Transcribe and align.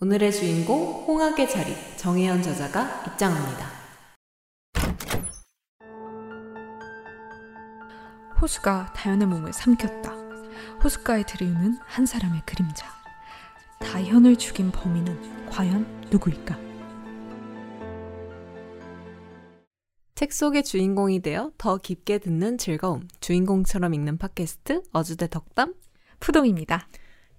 오늘의 0.00 0.30
주인공 0.30 1.04
홍학의 1.08 1.50
자리 1.50 1.74
정혜연 1.96 2.40
저자가 2.40 3.02
입장합니다. 3.08 3.66
호수가 8.40 8.92
다현의 8.94 9.26
몸을 9.26 9.52
삼켰다. 9.52 10.12
호숫가에 10.84 11.24
들이우는 11.24 11.78
한 11.84 12.06
사람의 12.06 12.42
그림자. 12.46 12.86
다현을 13.80 14.36
죽인 14.36 14.70
범인은 14.70 15.46
과연 15.46 16.06
누구일까? 16.12 16.56
책 20.14 20.32
속의 20.32 20.62
주인공이 20.62 21.22
되어 21.22 21.50
더 21.58 21.76
깊게 21.76 22.18
듣는 22.18 22.56
즐거움. 22.56 23.08
주인공처럼 23.18 23.94
읽는 23.94 24.18
팟캐스트 24.18 24.82
어주대 24.92 25.28
덕담 25.28 25.74
푸동입니다. 26.20 26.86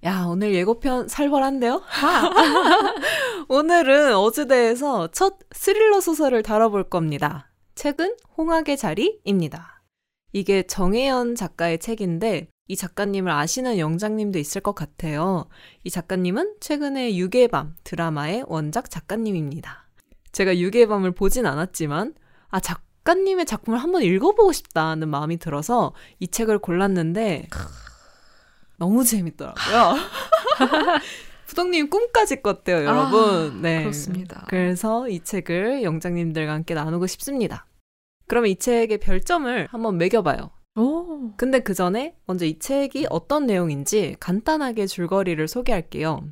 야, 0.05 0.23
오늘 0.29 0.55
예고편 0.55 1.09
살벌한데요? 1.09 1.81
오늘은 3.49 4.15
어즈대에서 4.15 5.11
첫 5.11 5.39
스릴러 5.51 5.99
소설을 5.99 6.41
다뤄볼 6.41 6.89
겁니다. 6.89 7.51
책은 7.75 8.15
홍학의 8.37 8.77
자리입니다. 8.77 9.83
이게 10.31 10.63
정혜연 10.63 11.35
작가의 11.35 11.79
책인데 11.79 12.47
이 12.67 12.75
작가님을 12.77 13.29
아시는 13.31 13.77
영장님도 13.77 14.39
있을 14.39 14.61
것 14.61 14.73
같아요. 14.73 15.47
이 15.83 15.89
작가님은 15.89 16.57
최근에 16.61 17.15
유괴 17.15 17.47
밤 17.47 17.75
드라마의 17.83 18.45
원작 18.47 18.89
작가님입니다. 18.89 19.89
제가 20.31 20.59
유괴 20.59 20.85
밤을 20.85 21.11
보진 21.11 21.45
않았지만 21.45 22.13
아 22.49 22.59
작가님의 22.61 23.45
작품을 23.45 23.79
한번 23.79 24.03
읽어보고 24.03 24.53
싶다는 24.53 25.09
마음이 25.09 25.37
들어서 25.37 25.93
이 26.19 26.27
책을 26.27 26.59
골랐는데 26.59 27.47
너무 28.79 29.03
재밌더라고요. 29.03 29.95
부동님 31.47 31.89
꿈까지 31.89 32.41
꿨대요, 32.41 32.83
여러분. 32.85 33.57
아, 33.57 33.59
네. 33.61 33.81
그렇습니다. 33.81 34.45
그래서 34.47 35.09
이 35.09 35.19
책을 35.23 35.83
영장님들과 35.83 36.53
함께 36.53 36.73
나누고 36.73 37.07
싶습니다. 37.07 37.65
그러면 38.27 38.51
이 38.51 38.55
책의 38.55 38.99
별점을 38.99 39.67
한번 39.71 39.97
매겨봐요. 39.97 40.51
오. 40.75 41.33
근데 41.35 41.59
그 41.59 41.73
전에 41.73 42.15
먼저 42.25 42.45
이 42.45 42.59
책이 42.59 43.07
어떤 43.09 43.47
내용인지 43.47 44.15
간단하게 44.19 44.85
줄거리를 44.85 45.45
소개할게요. 45.47 46.23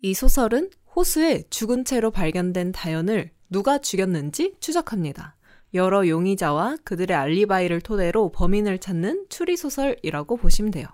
이 0.00 0.14
소설은 0.14 0.70
호수에 0.94 1.42
죽은 1.50 1.84
채로 1.84 2.10
발견된 2.10 2.72
다연을 2.72 3.30
누가 3.50 3.78
죽였는지 3.78 4.54
추적합니다. 4.60 5.36
여러 5.74 6.06
용의자와 6.06 6.76
그들의 6.84 7.16
알리바이를 7.16 7.80
토대로 7.80 8.30
범인을 8.30 8.78
찾는 8.78 9.26
추리소설이라고 9.28 10.36
보시면 10.36 10.70
돼요. 10.70 10.86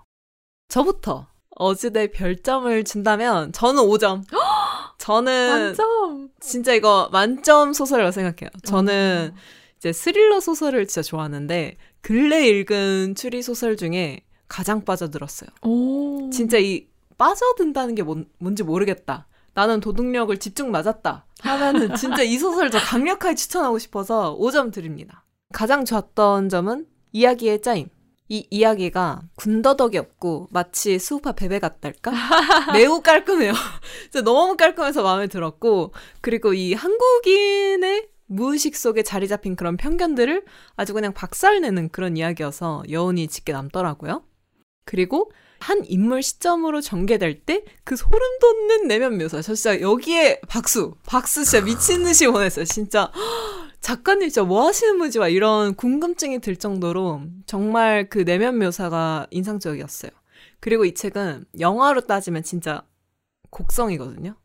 저부터 0.69 1.27
어즈대 1.55 2.11
별점을 2.11 2.83
준다면 2.85 3.51
저는 3.51 3.83
5점. 3.83 4.23
저는 4.97 5.49
만점. 5.49 6.29
진짜 6.39 6.73
이거 6.73 7.09
만점 7.11 7.73
소설이라고 7.73 8.11
생각해요. 8.11 8.49
저는 8.63 9.31
어. 9.33 9.37
이제 9.77 9.91
스릴러 9.91 10.39
소설을 10.39 10.87
진짜 10.87 11.01
좋아하는데 11.01 11.77
근래 12.01 12.47
읽은 12.47 13.15
추리 13.15 13.41
소설 13.41 13.75
중에 13.75 14.21
가장 14.47 14.85
빠져들었어요. 14.85 15.49
오. 15.63 16.29
진짜 16.31 16.57
이 16.57 16.87
빠져든다는 17.17 17.95
게 17.95 18.03
뭔, 18.03 18.25
뭔지 18.37 18.63
모르겠다. 18.63 19.27
나는 19.53 19.79
도둑력을 19.79 20.35
집중 20.37 20.71
맞았다. 20.71 21.25
하면은 21.41 21.95
진짜 21.97 22.23
이 22.23 22.37
소설 22.37 22.69
저 22.71 22.79
강력하게 22.79 23.35
추천하고 23.35 23.79
싶어서 23.79 24.37
5점 24.39 24.71
드립니다. 24.71 25.25
가장 25.51 25.83
좋았던 25.83 26.49
점은 26.49 26.85
이야기의 27.11 27.61
짜임. 27.61 27.89
이 28.29 28.47
이야기가 28.49 29.23
군더더기 29.35 29.97
없고 29.97 30.47
마치 30.51 30.99
수우파 30.99 31.31
베베 31.31 31.59
같달까? 31.59 32.11
매우 32.73 33.01
깔끔해요. 33.01 33.53
진짜 34.11 34.21
너무 34.21 34.55
깔끔해서 34.55 35.01
마음에 35.03 35.27
들었고 35.27 35.93
그리고 36.21 36.53
이 36.53 36.73
한국인의 36.73 38.07
무의식 38.27 38.75
속에 38.75 39.01
자리 39.01 39.27
잡힌 39.27 39.55
그런 39.55 39.75
편견들을 39.75 40.45
아주 40.75 40.93
그냥 40.93 41.13
박살내는 41.13 41.89
그런 41.89 42.15
이야기여서 42.15 42.83
여운이 42.89 43.27
짙게 43.27 43.51
남더라고요. 43.51 44.23
그리고 44.85 45.31
한 45.59 45.83
인물 45.85 46.23
시점으로 46.23 46.81
전개될 46.81 47.41
때 47.41 47.63
그 47.89 47.95
소름 47.95 48.21
돋는 48.39 48.87
내면 48.87 49.17
묘사. 49.17 49.41
저 49.41 49.55
진짜 49.55 49.81
여기에 49.81 50.41
박수, 50.47 50.93
박수 51.07 51.43
진짜 51.43 51.65
미친 51.65 52.03
듯이 52.03 52.27
보냈어요. 52.27 52.65
진짜 52.65 53.11
작가님 53.81 54.29
진짜 54.29 54.43
뭐 54.43 54.67
하시는 54.67 54.97
분지 54.97 55.19
막 55.19 55.29
이런 55.29 55.75
궁금증이 55.75 56.39
들 56.39 56.55
정도로 56.55 57.21
정말 57.45 58.09
그 58.09 58.25
내면 58.25 58.57
묘사가 58.59 59.27
인상적이었어요. 59.31 60.11
그리고 60.59 60.85
이 60.85 60.93
책은 60.93 61.45
영화로 61.59 62.01
따지면 62.01 62.43
진짜 62.43 62.83
곡성이거든요. 63.49 64.35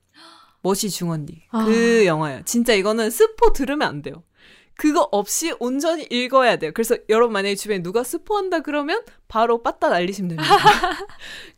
멋이 0.62 0.90
중언니. 0.90 1.42
그 1.50 2.02
아. 2.02 2.06
영화예요. 2.06 2.42
진짜 2.44 2.72
이거는 2.72 3.10
스포 3.10 3.52
들으면 3.52 3.86
안 3.86 4.02
돼요. 4.02 4.22
그거 4.76 5.08
없이 5.12 5.54
온전히 5.60 6.04
읽어야 6.10 6.56
돼요. 6.56 6.72
그래서 6.74 6.96
여러분 7.08 7.32
만약에 7.32 7.54
주변에 7.54 7.82
누가 7.82 8.02
스포한다 8.02 8.60
그러면 8.60 9.02
바로 9.28 9.62
빠따 9.62 9.88
날리시면 9.88 10.30
됩니다. 10.30 10.48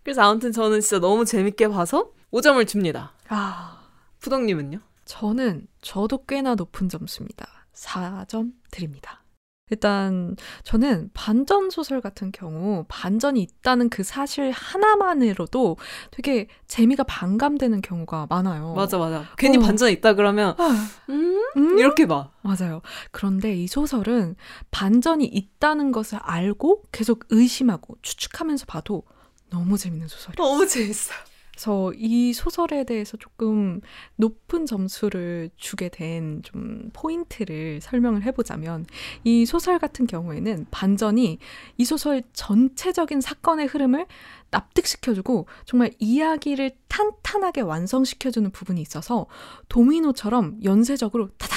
그래서 0.03 0.23
아무튼 0.23 0.53
저는 0.53 0.81
진짜 0.81 0.99
너무 0.99 1.25
재밌게 1.25 1.69
봐서 1.69 2.11
5점을 2.33 2.67
줍니다. 2.67 3.15
아. 3.29 3.89
푸덕님은요? 4.21 4.81
저는 5.05 5.69
저도 5.81 6.25
꽤나 6.27 6.57
높은 6.57 6.89
점수입니다. 6.89 7.47
4점 7.77 8.53
드립니다. 8.71 9.23
일단 9.69 10.37
저는 10.63 11.11
반전 11.13 11.71
소설 11.71 12.01
같은 12.01 12.31
경우 12.31 12.85
반전이 12.89 13.43
있다는 13.43 13.89
그 13.91 14.05
사실 14.05 14.53
하나만으로도 14.53 15.77
되게 16.13 16.47
재미가 16.69 17.03
반감되는 17.03 17.83
경우가 17.83 18.29
많아요. 18.31 18.75
맞아 18.75 18.97
맞아. 18.97 19.25
괜히 19.37 19.57
어. 19.57 19.61
반전 19.61 19.91
있다 19.91 20.15
그러면 20.15 20.55
아, 20.59 20.89
음? 21.09 21.43
음? 21.57 21.79
이렇게 21.79 22.07
봐. 22.07 22.31
맞아요. 22.43 22.81
그런데 23.11 23.55
이 23.57 23.67
소설은 23.67 24.37
반전이 24.71 25.25
있다는 25.25 25.91
것을 25.91 26.19
알고 26.23 26.85
계속 26.93 27.25
의심하고 27.31 27.97
추측하면서 28.03 28.67
봐도 28.67 29.03
너무 29.51 29.77
재밌는 29.77 30.07
소설이에요. 30.07 30.37
너무 30.37 30.67
재밌어요. 30.69 31.19
그래서 31.57 31.93
이 31.97 32.35
소설에 32.35 32.85
대해서 32.85 33.17
조금 33.17 33.81
높은 34.17 34.67
점수를 34.67 35.49
주게 35.57 35.89
된 35.89 36.27
좀 36.43 36.91
포인트를 36.93 37.81
설명을 37.81 38.23
해보자면 38.23 38.87
이 39.25 39.47
소설 39.47 39.79
같은 39.79 40.07
경우에는 40.07 40.67
반전이 40.71 41.39
이 41.77 41.85
소설 41.85 42.23
전체적인 42.33 43.21
사건의 43.21 43.67
흐름을 43.67 44.07
납득시켜주고 44.51 45.47
정말 45.65 45.93
이야기를 45.99 46.73
탄탄하게 46.89 47.63
완성시켜주는 47.63 48.51
부분이 48.51 48.81
있어서 48.81 49.27
도미노처럼 49.69 50.61
연쇄적으로 50.65 51.29
타닥 51.39 51.57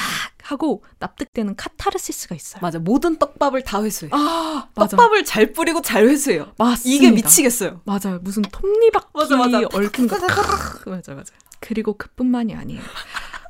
하고 0.52 0.84
납득되는 1.00 1.56
카타르시스가 1.56 2.36
있어요. 2.36 2.62
맞아. 2.62 2.80
모든 2.80 3.18
떡밥을 3.18 3.64
다 3.64 3.84
회수해. 3.84 4.10
아, 4.14 4.68
맞아. 4.76 4.98
떡밥을 4.98 5.24
잘 5.24 5.54
뿌리고 5.54 5.82
잘 5.82 6.08
회수해요. 6.08 6.54
맞습니다. 6.58 6.96
이게 7.06 7.12
미치겠어요. 7.12 7.82
맞아요. 7.86 8.20
무슨 8.22 8.42
톱니바퀴 8.44 9.08
맞아, 9.14 9.38
맞아. 9.38 9.60
얽힌 9.74 10.08
거. 10.08 10.18
맞아, 10.88 11.14
맞아. 11.14 11.34
그리고 11.60 11.94
그뿐만이 11.94 12.56
아니에요. 12.56 12.82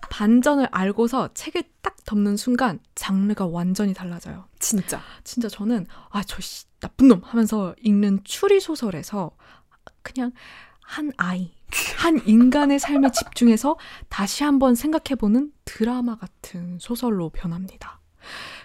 반전을 0.09 0.67
알고서 0.71 1.29
책을 1.33 1.63
딱 1.81 1.95
덮는 2.05 2.35
순간 2.35 2.79
장르가 2.95 3.45
완전히 3.45 3.93
달라져요. 3.93 4.45
진짜. 4.59 5.01
진짜 5.23 5.47
저는 5.47 5.85
아, 6.09 6.23
저 6.23 6.41
씨, 6.41 6.65
나쁜 6.81 7.07
놈 7.07 7.21
하면서 7.23 7.75
읽는 7.81 8.21
추리 8.25 8.59
소설에서 8.59 9.31
그냥 10.01 10.31
한 10.89 11.11
아이, 11.17 11.51
한 11.97 12.19
인간의 12.25 12.79
삶에 12.79 13.11
집중해서 13.11 13.77
다시 14.09 14.43
한번 14.43 14.73
생각해보는 14.73 15.51
드라마 15.63 16.15
같은 16.17 16.79
소설로 16.79 17.29
변합니다. 17.29 18.01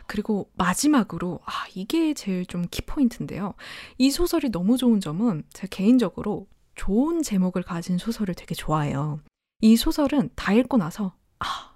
그리고 0.06 0.50
마지막으로 0.54 1.40
아 1.44 1.52
이게 1.74 2.14
제일 2.14 2.46
좀 2.46 2.64
키포인트인데요. 2.70 3.52
이 3.98 4.10
소설이 4.10 4.50
너무 4.50 4.78
좋은 4.78 5.00
점은 5.00 5.44
제가 5.52 5.68
개인적으로 5.68 6.48
좋은 6.76 7.22
제목을 7.22 7.62
가진 7.62 7.98
소설을 7.98 8.34
되게 8.34 8.54
좋아해요. 8.54 9.20
이 9.60 9.76
소설은 9.76 10.30
다 10.34 10.54
읽고 10.54 10.78
나서 10.78 11.14
아 11.40 11.74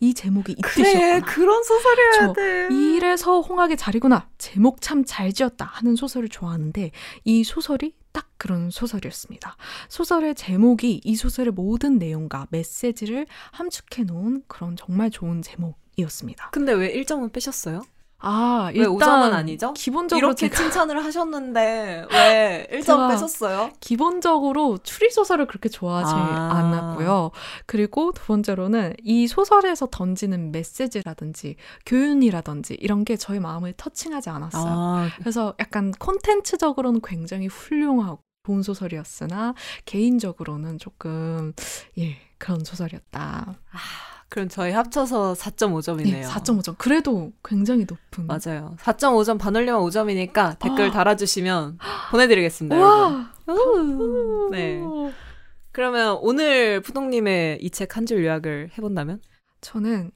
이 0.00 0.14
제목이 0.14 0.52
이 0.52 0.60
그래 0.62 0.84
뜻이었구나. 0.84 1.26
그런 1.26 1.62
소설이어야 1.64 2.12
저 2.12 2.32
돼. 2.32 2.68
이래서 2.70 3.40
홍학의 3.40 3.76
자리구나. 3.76 4.28
제목 4.38 4.80
참 4.80 5.04
잘 5.04 5.32
지었다 5.32 5.66
하는 5.66 5.96
소설을 5.96 6.28
좋아하는데 6.28 6.90
이 7.24 7.44
소설이 7.44 7.94
딱 8.14 8.28
그런 8.38 8.70
소설이었습니다. 8.70 9.56
소설의 9.88 10.36
제목이 10.36 11.02
이 11.04 11.16
소설의 11.16 11.52
모든 11.52 11.98
내용과 11.98 12.46
메시지를 12.50 13.26
함축해 13.50 14.04
놓은 14.04 14.44
그런 14.46 14.76
정말 14.76 15.10
좋은 15.10 15.42
제목 15.42 15.76
이었습니다. 15.96 16.50
근데 16.50 16.72
왜 16.72 16.94
1점은 16.94 17.32
빼셨어요? 17.32 17.82
아, 18.26 18.70
왜 18.74 18.80
일단 18.80 18.96
5점은 18.96 19.32
아니죠? 19.32 19.74
기본적으로 19.74 20.28
이렇게 20.28 20.48
칭찬을 20.48 21.04
하셨는데 21.04 22.06
왜 22.10 22.68
1점 22.72 22.84
제가 22.84 23.08
빼셨어요? 23.08 23.70
기본적으로 23.80 24.78
추리 24.78 25.10
소설을 25.10 25.46
그렇게 25.46 25.68
좋아하지 25.68 26.12
아. 26.14 26.50
않았고요. 26.54 27.32
그리고 27.66 28.12
두 28.12 28.24
번째로는 28.26 28.94
이 29.02 29.26
소설에서 29.26 29.88
던지는 29.90 30.52
메시지라든지 30.52 31.56
교훈이라든지 31.84 32.74
이런 32.80 33.04
게 33.04 33.16
저희 33.16 33.40
마음을 33.40 33.74
터칭하지 33.76 34.30
않았어요. 34.30 34.72
아, 34.74 35.08
그래서 35.18 35.54
약간 35.60 35.92
콘텐츠적으로는 35.92 37.00
굉장히 37.04 37.46
훌륭하고 37.46 38.20
좋은 38.46 38.62
소설이었으나 38.62 39.54
개인적으로는 39.84 40.78
조금 40.78 41.52
예 41.98 42.16
그런 42.38 42.62
소설이었다. 42.64 43.54
아, 43.72 44.13
그럼 44.34 44.48
저희 44.48 44.72
합쳐서 44.72 45.34
4.5점이네요. 45.34 46.08
예, 46.08 46.22
4.5점. 46.22 46.74
그래도 46.76 47.30
굉장히 47.44 47.86
높은. 47.88 48.26
맞아요. 48.26 48.74
4.5점 48.80 49.38
반올림은 49.38 49.78
5점이니까 49.78 50.58
댓글 50.58 50.88
아. 50.88 50.90
달아주시면 50.90 51.78
보내드리겠습니다. 52.10 52.76
와. 52.76 53.32
우. 53.46 54.48
네. 54.50 54.82
그러면 55.70 56.18
오늘 56.20 56.80
푸동님의 56.80 57.58
이 57.62 57.70
책 57.70 57.96
한 57.96 58.06
줄 58.06 58.24
요약을 58.24 58.70
해본다면? 58.76 59.20
저는 59.60 60.10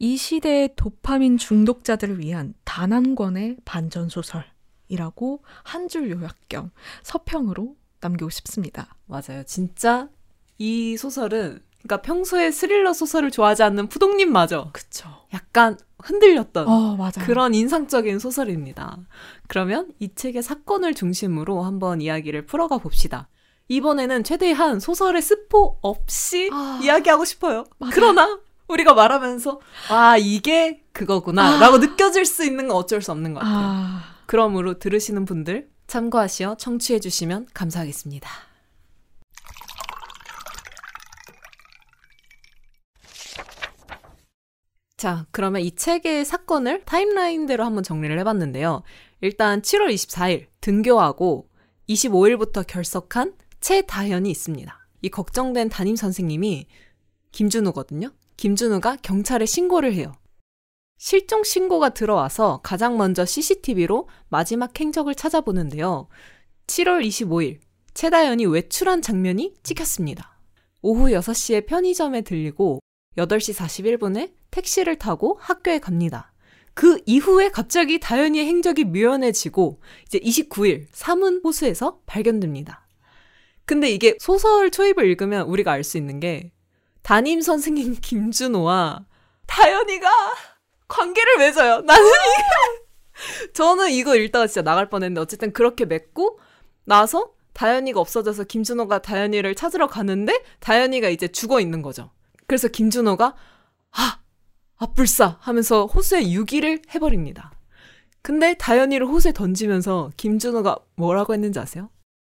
이 0.00 0.16
시대의 0.16 0.70
도파민 0.74 1.38
중독자들을 1.38 2.18
위한 2.18 2.54
단 2.64 2.92
한 2.92 3.14
권의 3.14 3.58
반전 3.64 4.08
소설이라고 4.08 5.44
한 5.62 5.88
줄 5.88 6.10
요약 6.10 6.34
겸 6.48 6.72
서평으로 7.04 7.76
남기고 8.00 8.28
싶습니다. 8.28 8.96
맞아요. 9.06 9.44
진짜 9.46 10.08
이 10.58 10.96
소설은 10.96 11.60
그러니까 11.82 12.02
평소에 12.02 12.50
스릴러 12.50 12.92
소설을 12.92 13.30
좋아하지 13.30 13.62
않는 13.64 13.88
푸동님마저 13.88 14.70
그쵸. 14.72 15.08
약간 15.34 15.76
흔들렸던 15.98 16.68
어. 16.68 17.10
그런 17.24 17.54
인상적인 17.54 18.18
소설입니다. 18.18 18.98
그러면 19.48 19.92
이 19.98 20.14
책의 20.14 20.42
사건을 20.42 20.94
중심으로 20.94 21.62
한번 21.62 22.00
이야기를 22.00 22.46
풀어가 22.46 22.78
봅시다. 22.78 23.28
이번에는 23.68 24.24
최대한 24.24 24.80
소설의 24.80 25.22
스포 25.22 25.78
없이 25.82 26.50
아. 26.52 26.80
이야기하고 26.82 27.24
싶어요. 27.24 27.64
맞아요. 27.78 27.92
그러나 27.94 28.40
우리가 28.68 28.94
말하면서 28.94 29.60
아 29.90 30.16
이게 30.16 30.82
그거구나 30.92 31.56
아. 31.56 31.60
라고 31.60 31.78
느껴질 31.78 32.24
수 32.26 32.44
있는 32.44 32.68
건 32.68 32.76
어쩔 32.76 33.02
수 33.02 33.12
없는 33.12 33.34
것 33.34 33.40
같아요. 33.40 33.58
아, 33.58 34.04
그러므로 34.26 34.78
들으시는 34.78 35.24
분들 35.24 35.68
참고하시어 35.86 36.56
청취해 36.56 37.00
주시면 37.00 37.48
감사하겠습니다. 37.54 38.28
자, 45.02 45.26
그러면 45.32 45.62
이 45.62 45.74
책의 45.74 46.24
사건을 46.24 46.84
타임라인대로 46.84 47.64
한번 47.64 47.82
정리를 47.82 48.16
해봤는데요. 48.20 48.84
일단 49.20 49.60
7월 49.60 49.92
24일 49.92 50.46
등교하고 50.60 51.48
25일부터 51.88 52.64
결석한 52.64 53.34
최다현이 53.58 54.30
있습니다. 54.30 54.88
이 55.02 55.08
걱정된 55.08 55.70
담임 55.70 55.96
선생님이 55.96 56.68
김준우거든요. 57.32 58.12
김준우가 58.36 58.98
경찰에 59.02 59.44
신고를 59.44 59.92
해요. 59.92 60.12
실종 60.98 61.42
신고가 61.42 61.88
들어와서 61.88 62.60
가장 62.62 62.96
먼저 62.96 63.24
CCTV로 63.24 64.08
마지막 64.28 64.78
행적을 64.78 65.16
찾아보는데요. 65.16 66.06
7월 66.68 67.04
25일 67.04 67.58
최다현이 67.94 68.46
외출한 68.46 69.02
장면이 69.02 69.54
찍혔습니다. 69.64 70.38
오후 70.80 71.08
6시에 71.08 71.66
편의점에 71.66 72.20
들리고 72.20 72.78
8시 73.16 73.54
41분에 73.56 74.32
택시를 74.50 74.96
타고 74.96 75.38
학교에 75.40 75.78
갑니다. 75.78 76.32
그 76.74 76.98
이후에 77.04 77.50
갑자기 77.50 78.00
다현이의 78.00 78.46
행적이 78.46 78.84
묘연해지고 78.84 79.80
이제 80.06 80.18
29일 80.18 80.86
사문 80.92 81.40
호수에서 81.44 82.00
발견됩니다. 82.06 82.86
근데 83.64 83.90
이게 83.90 84.16
소설 84.18 84.70
초입을 84.70 85.04
읽으면 85.06 85.46
우리가 85.46 85.72
알 85.72 85.84
수 85.84 85.98
있는 85.98 86.18
게 86.20 86.52
담임 87.02 87.40
선생님 87.40 87.96
김준호와 88.00 89.04
다현이가 89.46 90.08
관계를 90.88 91.38
맺어요. 91.38 91.80
나는 91.82 92.06
이게 92.06 93.52
저는 93.52 93.90
이거 93.90 94.16
읽다가 94.16 94.46
진짜 94.46 94.62
나갈 94.62 94.88
뻔했는데 94.88 95.20
어쨌든 95.20 95.52
그렇게 95.52 95.84
맺고 95.84 96.38
나서 96.84 97.32
다현이가 97.52 98.00
없어져서 98.00 98.44
김준호가 98.44 99.02
다현이를 99.02 99.54
찾으러 99.54 99.86
가는데 99.86 100.42
다현이가 100.60 101.10
이제 101.10 101.28
죽어 101.28 101.60
있는 101.60 101.82
거죠. 101.82 102.10
그래서 102.46 102.68
김준호가 102.68 103.34
아, 103.92 104.20
아 104.76 104.86
불사 104.94 105.36
하면서 105.40 105.86
호수에 105.86 106.30
유기를 106.30 106.82
해버립니다. 106.94 107.52
근데 108.22 108.54
다현이를 108.54 109.06
호수에 109.06 109.32
던지면서 109.32 110.12
김준호가 110.16 110.76
뭐라고 110.96 111.34
했는지 111.34 111.58
아세요? 111.58 111.90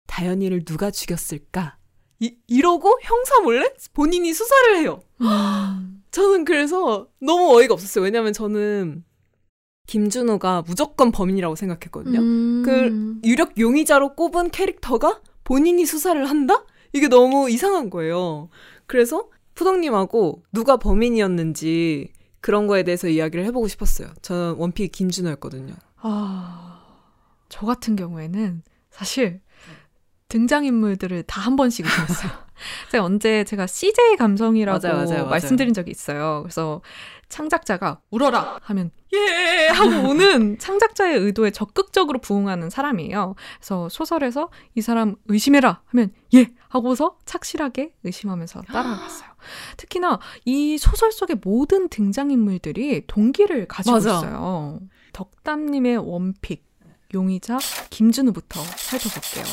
다현이를 0.07 0.65
누가 0.65 0.91
죽였을까? 0.91 1.77
이, 2.21 2.37
이러고 2.47 2.99
형사 3.03 3.41
몰래 3.41 3.73
본인이 3.93 4.33
수사를 4.33 4.79
해요. 4.79 5.01
음, 5.21 6.03
저는 6.11 6.45
그래서 6.45 7.09
너무 7.21 7.55
어이가 7.57 7.75
없었어요. 7.75 8.05
왜냐면 8.05 8.33
저는 8.33 9.05
김준호가 9.87 10.63
무조건 10.67 11.13
범인이라고 11.13 11.57
생각했거든요. 11.57 12.19
음, 12.21 12.63
그 12.65 13.29
유력 13.29 13.59
용의자로 13.59 14.15
꼽은 14.15 14.51
캐릭터가 14.51 15.21
본인이 15.45 15.85
수사를 15.85 16.25
한다? 16.25 16.65
이게 16.95 17.09
너무 17.09 17.51
이상한 17.51 17.91
거예요. 17.91 18.49
그래서 18.87 19.29
푸덕님하고 19.55 20.43
누가 20.53 20.77
범인이었는지 20.77 22.13
그런 22.41 22.67
거에 22.67 22.83
대해서 22.83 23.09
이야기를 23.09 23.45
해보고 23.47 23.69
싶었어요. 23.69 24.09
저는 24.23 24.55
원픽 24.59 24.93
김준호였거든요. 24.93 25.75
아, 25.97 26.83
저 27.49 27.65
같은 27.67 27.97
경우에는 27.97 28.63
사실 28.91 29.41
등장인물들을 30.29 31.23
다 31.25 31.41
한 31.45 31.57
번씩 31.57 31.85
읽었어요. 31.87 32.33
제가 32.91 33.05
언제 33.05 33.45
제가 33.45 33.67
CJ 33.67 34.17
감성이라고 34.17 34.79
맞아요, 34.81 34.97
맞아요, 34.97 35.09
맞아요. 35.11 35.27
말씀드린 35.27 35.75
적이 35.75 35.91
있어요. 35.91 36.41
그래서 36.43 36.81
창작자가 37.29 38.01
울어라 38.11 38.59
하면 38.63 38.91
예 39.13 39.69
하고 39.69 39.91
우는 40.11 40.59
창작자의 40.59 41.19
의도에 41.19 41.51
적극적으로 41.51 42.21
부응하는 42.21 42.71
사람이에요. 42.71 43.35
그래서 43.59 43.89
소설에서 43.89 44.51
이 44.75 44.81
사람 44.81 45.17
의심해라 45.27 45.83
하면 45.87 46.13
예 46.35 46.53
하고서 46.69 47.19
착실하게 47.27 47.95
의심하면서 48.05 48.63
따라갔어요. 48.63 49.31
특히나 49.77 50.19
이 50.45 50.79
소설 50.79 51.13
속의 51.13 51.39
모든 51.43 51.89
등장인물들이 51.89 53.07
동기를 53.07 53.67
가지고 53.69 53.97
맞아. 53.97 54.19
있어요. 54.19 54.81
덕담님의 55.13 55.99
원픽 55.99 56.65
용의자 57.15 57.59
김준우부터 57.91 58.61
살펴볼게요. 58.61 59.45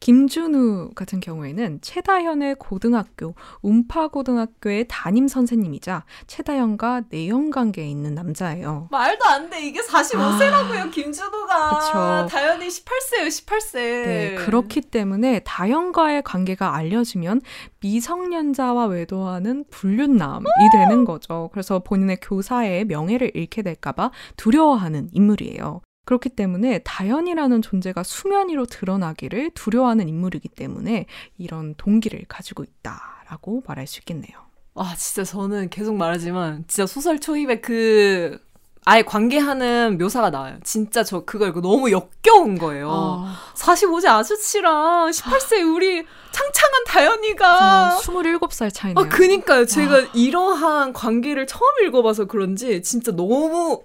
김준우 0.00 0.92
같은 0.94 1.20
경우에는 1.20 1.80
최다현의 1.82 2.54
고등학교 2.58 3.34
운파고등학교의 3.60 4.86
담임 4.88 5.28
선생님이자 5.28 6.04
최다현과 6.26 7.02
내연 7.10 7.50
관계에 7.50 7.86
있는 7.86 8.14
남자예요. 8.14 8.88
말도 8.90 9.24
안 9.26 9.50
돼. 9.50 9.66
이게 9.66 9.80
45세라고요, 9.82 10.90
김준호가. 10.90 11.78
그쵸. 11.78 12.28
다현이 12.30 12.68
18세예요, 12.68 13.28
18세. 13.28 13.74
네, 13.74 14.34
그렇기 14.36 14.80
때문에 14.80 15.40
다현과의 15.40 16.22
관계가 16.22 16.74
알려지면 16.74 17.42
미성년자와 17.80 18.86
외도하는 18.86 19.64
불륜남이 19.70 20.44
되는 20.72 21.04
거죠. 21.04 21.50
그래서 21.52 21.80
본인의 21.80 22.18
교사의 22.22 22.86
명예를 22.86 23.32
잃게 23.34 23.62
될까봐 23.62 24.10
두려워하는 24.36 25.10
인물이에요. 25.12 25.82
그렇기 26.04 26.30
때문에 26.30 26.80
다현이라는 26.80 27.62
존재가 27.62 28.02
수면 28.02 28.48
위로 28.48 28.66
드러나기를 28.66 29.50
두려워하는 29.54 30.08
인물이기 30.08 30.48
때문에 30.48 31.06
이런 31.38 31.74
동기를 31.76 32.24
가지고 32.28 32.64
있다라고 32.64 33.62
말할 33.66 33.86
수 33.86 34.00
있겠네요. 34.00 34.36
와, 34.74 34.94
진짜 34.96 35.24
저는 35.24 35.68
계속 35.68 35.96
말하지만, 35.96 36.64
진짜 36.68 36.86
소설 36.86 37.20
초입에 37.20 37.60
그, 37.60 38.40
아예 38.86 39.02
관계하는 39.02 39.98
묘사가 39.98 40.30
나와요. 40.30 40.58
진짜 40.64 41.04
저 41.04 41.24
그거 41.24 41.46
읽고 41.48 41.60
너무 41.60 41.90
역겨운 41.90 42.56
거예요. 42.58 42.90
아, 42.90 43.36
45세 43.54 44.08
아저씨랑 44.08 45.10
18세 45.10 45.74
우리 45.76 46.06
창창한 46.32 46.84
다현이가. 46.86 47.98
27살 48.00 48.72
차이네요. 48.72 49.04
아, 49.04 49.08
그니까요. 49.08 49.66
제가 49.66 49.94
와. 49.94 50.00
이러한 50.14 50.94
관계를 50.94 51.46
처음 51.46 51.68
읽어봐서 51.84 52.24
그런지 52.24 52.82
진짜 52.82 53.12
너무. 53.12 53.82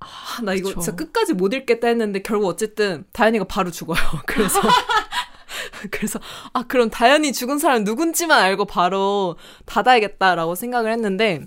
아, 0.00 0.40
나 0.42 0.54
이거 0.54 0.68
그쵸. 0.68 0.80
진짜 0.80 0.96
끝까지 0.96 1.34
못 1.34 1.52
읽겠다 1.52 1.88
했는데 1.88 2.22
결국 2.22 2.46
어쨌든 2.46 3.04
다현이가 3.12 3.44
바로 3.44 3.70
죽어요. 3.70 3.98
그래서. 4.26 4.60
그래서, 5.90 6.18
아, 6.52 6.64
그럼 6.64 6.90
다현이 6.90 7.32
죽은 7.32 7.58
사람 7.58 7.84
누군지만 7.84 8.40
알고 8.40 8.64
바로 8.66 9.36
닫아야겠다라고 9.66 10.54
생각을 10.54 10.92
했는데, 10.92 11.46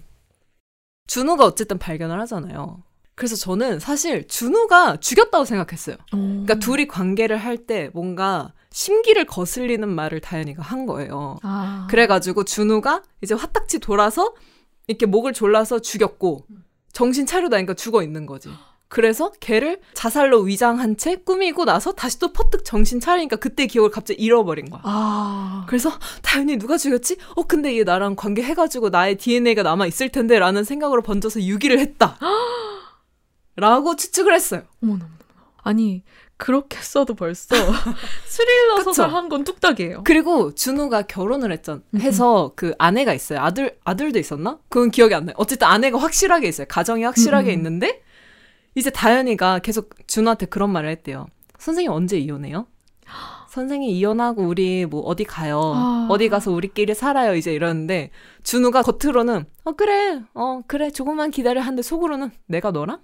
준우가 1.07 1.45
어쨌든 1.45 1.77
발견을 1.77 2.19
하잖아요. 2.21 2.83
그래서 3.15 3.35
저는 3.35 3.79
사실 3.79 4.27
준우가 4.27 4.97
죽였다고 4.97 5.45
생각했어요. 5.45 5.97
그러니까 6.09 6.55
둘이 6.55 6.87
관계를 6.87 7.37
할 7.37 7.57
때 7.67 7.89
뭔가 7.93 8.53
심기를 8.71 9.25
거슬리는 9.25 9.87
말을 9.87 10.21
다현이가 10.21 10.63
한 10.63 10.85
거예요. 10.85 11.37
아, 11.43 11.87
그래가지고 11.89 12.45
준우가 12.45 13.03
이제 13.21 13.35
화딱지 13.35 13.79
돌아서 13.79 14.33
이렇게 14.87 15.05
목을 15.05 15.33
졸라서 15.33 15.79
죽였고 15.79 16.45
정신 16.91 17.25
차려다니까 17.25 17.73
죽어 17.73 18.03
있는 18.03 18.25
거지. 18.25 18.49
그래서 18.87 19.31
걔를 19.39 19.79
자살로 19.93 20.41
위장한 20.41 20.97
채 20.97 21.15
꾸미고 21.15 21.63
나서 21.63 21.93
다시 21.93 22.19
또 22.19 22.33
퍼뜩 22.33 22.65
정신 22.65 22.99
차리니까 22.99 23.37
그때 23.37 23.65
기억을 23.65 23.89
갑자기 23.89 24.21
잃어버린 24.21 24.69
거야. 24.69 24.81
아, 24.83 25.65
그래서 25.69 25.91
다현이 26.23 26.57
누가 26.57 26.77
죽였지? 26.77 27.15
어 27.37 27.43
근데 27.43 27.77
얘 27.77 27.83
나랑 27.83 28.17
관계 28.17 28.43
해가지고 28.43 28.89
나의 28.89 29.17
DNA가 29.17 29.63
남아 29.63 29.87
있을 29.87 30.09
텐데라는 30.09 30.65
생각으로 30.65 31.01
번져서 31.01 31.41
유기를 31.43 31.79
했다. 31.79 32.17
라고 33.55 33.95
추측을 33.95 34.33
했어요. 34.33 34.63
어머나, 34.83 35.05
어머나. 35.05 35.17
아니, 35.63 36.03
그렇게 36.41 36.77
써도 36.81 37.13
벌써 37.13 37.55
스릴러? 38.25 38.81
소설 38.83 39.09
한 39.11 39.29
권 39.29 39.43
뚝딱이에요. 39.43 40.01
그리고 40.03 40.53
준우가 40.55 41.03
결혼을 41.03 41.51
했잖 41.51 41.83
해서 41.99 42.53
그 42.55 42.73
아내가 42.79 43.13
있어요. 43.13 43.39
아들 43.39 43.77
아들도 43.83 44.17
있었나? 44.17 44.57
그건 44.69 44.89
기억이 44.89 45.13
안 45.13 45.25
나요. 45.25 45.35
어쨌든 45.37 45.67
아내가 45.67 45.99
확실하게 45.99 46.47
있어요. 46.47 46.65
가정이 46.67 47.03
확실하게 47.03 47.51
음. 47.51 47.57
있는데 47.57 48.01
이제 48.73 48.89
다현이가 48.89 49.59
계속 49.59 49.91
준우한테 50.07 50.47
그런 50.47 50.71
말을 50.71 50.89
했대요. 50.89 51.27
선생님 51.59 51.91
언제 51.91 52.17
이혼해요? 52.17 52.65
선생님 53.51 53.89
이혼하고 53.91 54.43
우리 54.43 54.85
뭐 54.85 55.01
어디 55.01 55.23
가요? 55.25 55.59
아. 55.75 56.07
어디 56.09 56.27
가서 56.29 56.51
우리끼리 56.51 56.95
살아요? 56.95 57.35
이제 57.35 57.53
이러는데 57.53 58.09
준우가 58.43 58.81
겉으로는 58.81 59.45
어 59.65 59.71
그래 59.73 60.21
어 60.33 60.61
그래 60.67 60.89
조금만 60.89 61.29
기다려 61.31 61.61
하는데 61.61 61.81
속으로는 61.83 62.31
내가 62.47 62.71
너랑 62.71 62.99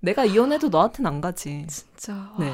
내가 0.00 0.24
이혼해도 0.24 0.68
너한테는 0.68 1.10
안 1.10 1.20
가지. 1.20 1.66
진짜. 1.68 2.32
네. 2.38 2.52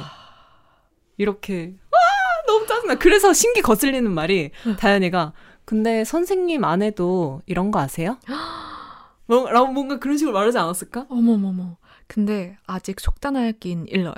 이렇게 1.17 1.75
와 1.91 1.99
너무 2.47 2.67
짜증나. 2.67 2.95
그래서 2.97 3.33
신기 3.33 3.61
거슬리는 3.63 4.11
말이 4.11 4.51
응. 4.67 4.77
다현이가 4.77 5.33
근데 5.65 6.05
선생님 6.05 6.65
아내도 6.65 7.43
이런 7.47 7.71
거 7.71 7.81
아세요? 7.81 8.19
뭐, 9.27 9.51
라고 9.51 9.69
뭔가 9.69 9.99
그런 9.99 10.19
식으로 10.19 10.35
말하지 10.35 10.59
않았을까? 10.59 11.07
어머머머. 11.09 11.77
근데 12.07 12.59
아직 12.67 13.01
속단하긴 13.01 13.87
일러요. 13.89 14.15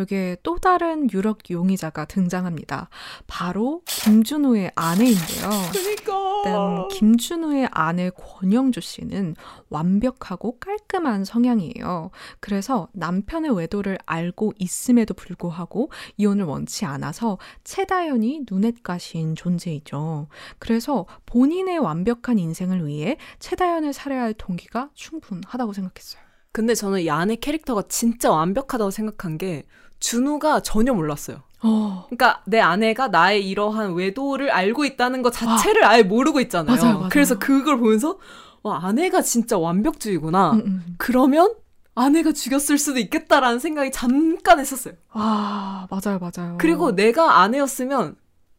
여기에 0.00 0.38
또 0.42 0.58
다른 0.58 1.10
유력 1.12 1.50
용의자가 1.50 2.06
등장합니다. 2.06 2.88
바로 3.26 3.82
김준호의 3.86 4.72
아내인데요. 4.74 5.50
그니까. 5.72 6.20
일단 6.44 6.88
김준호의 6.88 7.68
아내 7.70 8.10
권영주 8.10 8.80
씨는 8.80 9.36
완벽하고 9.68 10.58
깔끔한 10.58 11.24
성향이에요. 11.24 12.10
그래서 12.40 12.88
남편의 12.92 13.54
외도를 13.56 13.98
알고 14.06 14.54
있음에도 14.58 15.14
불구하고 15.14 15.90
이혼을 16.16 16.44
원치 16.44 16.84
않아서 16.86 17.38
최다연이 17.64 18.44
눈엣 18.50 18.82
가신 18.82 19.34
존재이죠. 19.34 20.28
그래서 20.58 21.06
본인의 21.26 21.78
완벽한 21.78 22.38
인생을 22.38 22.86
위해 22.86 23.16
최다연을 23.38 23.92
살해할 23.92 24.34
동기가 24.34 24.90
충분하다고 24.94 25.72
생각했어요. 25.72 26.22
근데 26.52 26.74
저는 26.74 27.00
이 27.00 27.10
아내 27.10 27.36
캐릭터가 27.36 27.82
진짜 27.88 28.30
완벽하다고 28.30 28.90
생각한 28.90 29.38
게 29.38 29.64
준우가 30.00 30.60
전혀 30.60 30.92
몰랐어요. 30.92 31.42
어, 31.62 32.06
그러니까 32.06 32.42
내 32.46 32.58
아내가 32.58 33.08
나의 33.08 33.46
이러한 33.48 33.94
외도를 33.94 34.50
알고 34.50 34.84
있다는 34.84 35.22
것 35.22 35.30
자체를 35.30 35.84
아예 35.84 36.02
모르고 36.02 36.40
있잖아요. 36.40 36.76
맞아요, 36.76 36.94
맞아요. 36.94 37.08
그래서 37.10 37.38
그걸 37.38 37.78
보면서 37.78 38.18
와 38.62 38.80
아내가 38.84 39.22
진짜 39.22 39.58
완벽주의구나. 39.58 40.52
음, 40.52 40.62
음. 40.64 40.94
그러면 40.98 41.54
아내가 41.94 42.32
죽였을 42.32 42.78
수도 42.78 42.98
있겠다라는 42.98 43.58
생각이 43.58 43.90
잠깐 43.90 44.58
했었어요. 44.58 44.94
아, 45.10 45.86
맞아요, 45.90 46.18
맞아요. 46.18 46.56
그리고 46.58 46.94
내가 46.94 47.40
아내였으면 47.40 48.16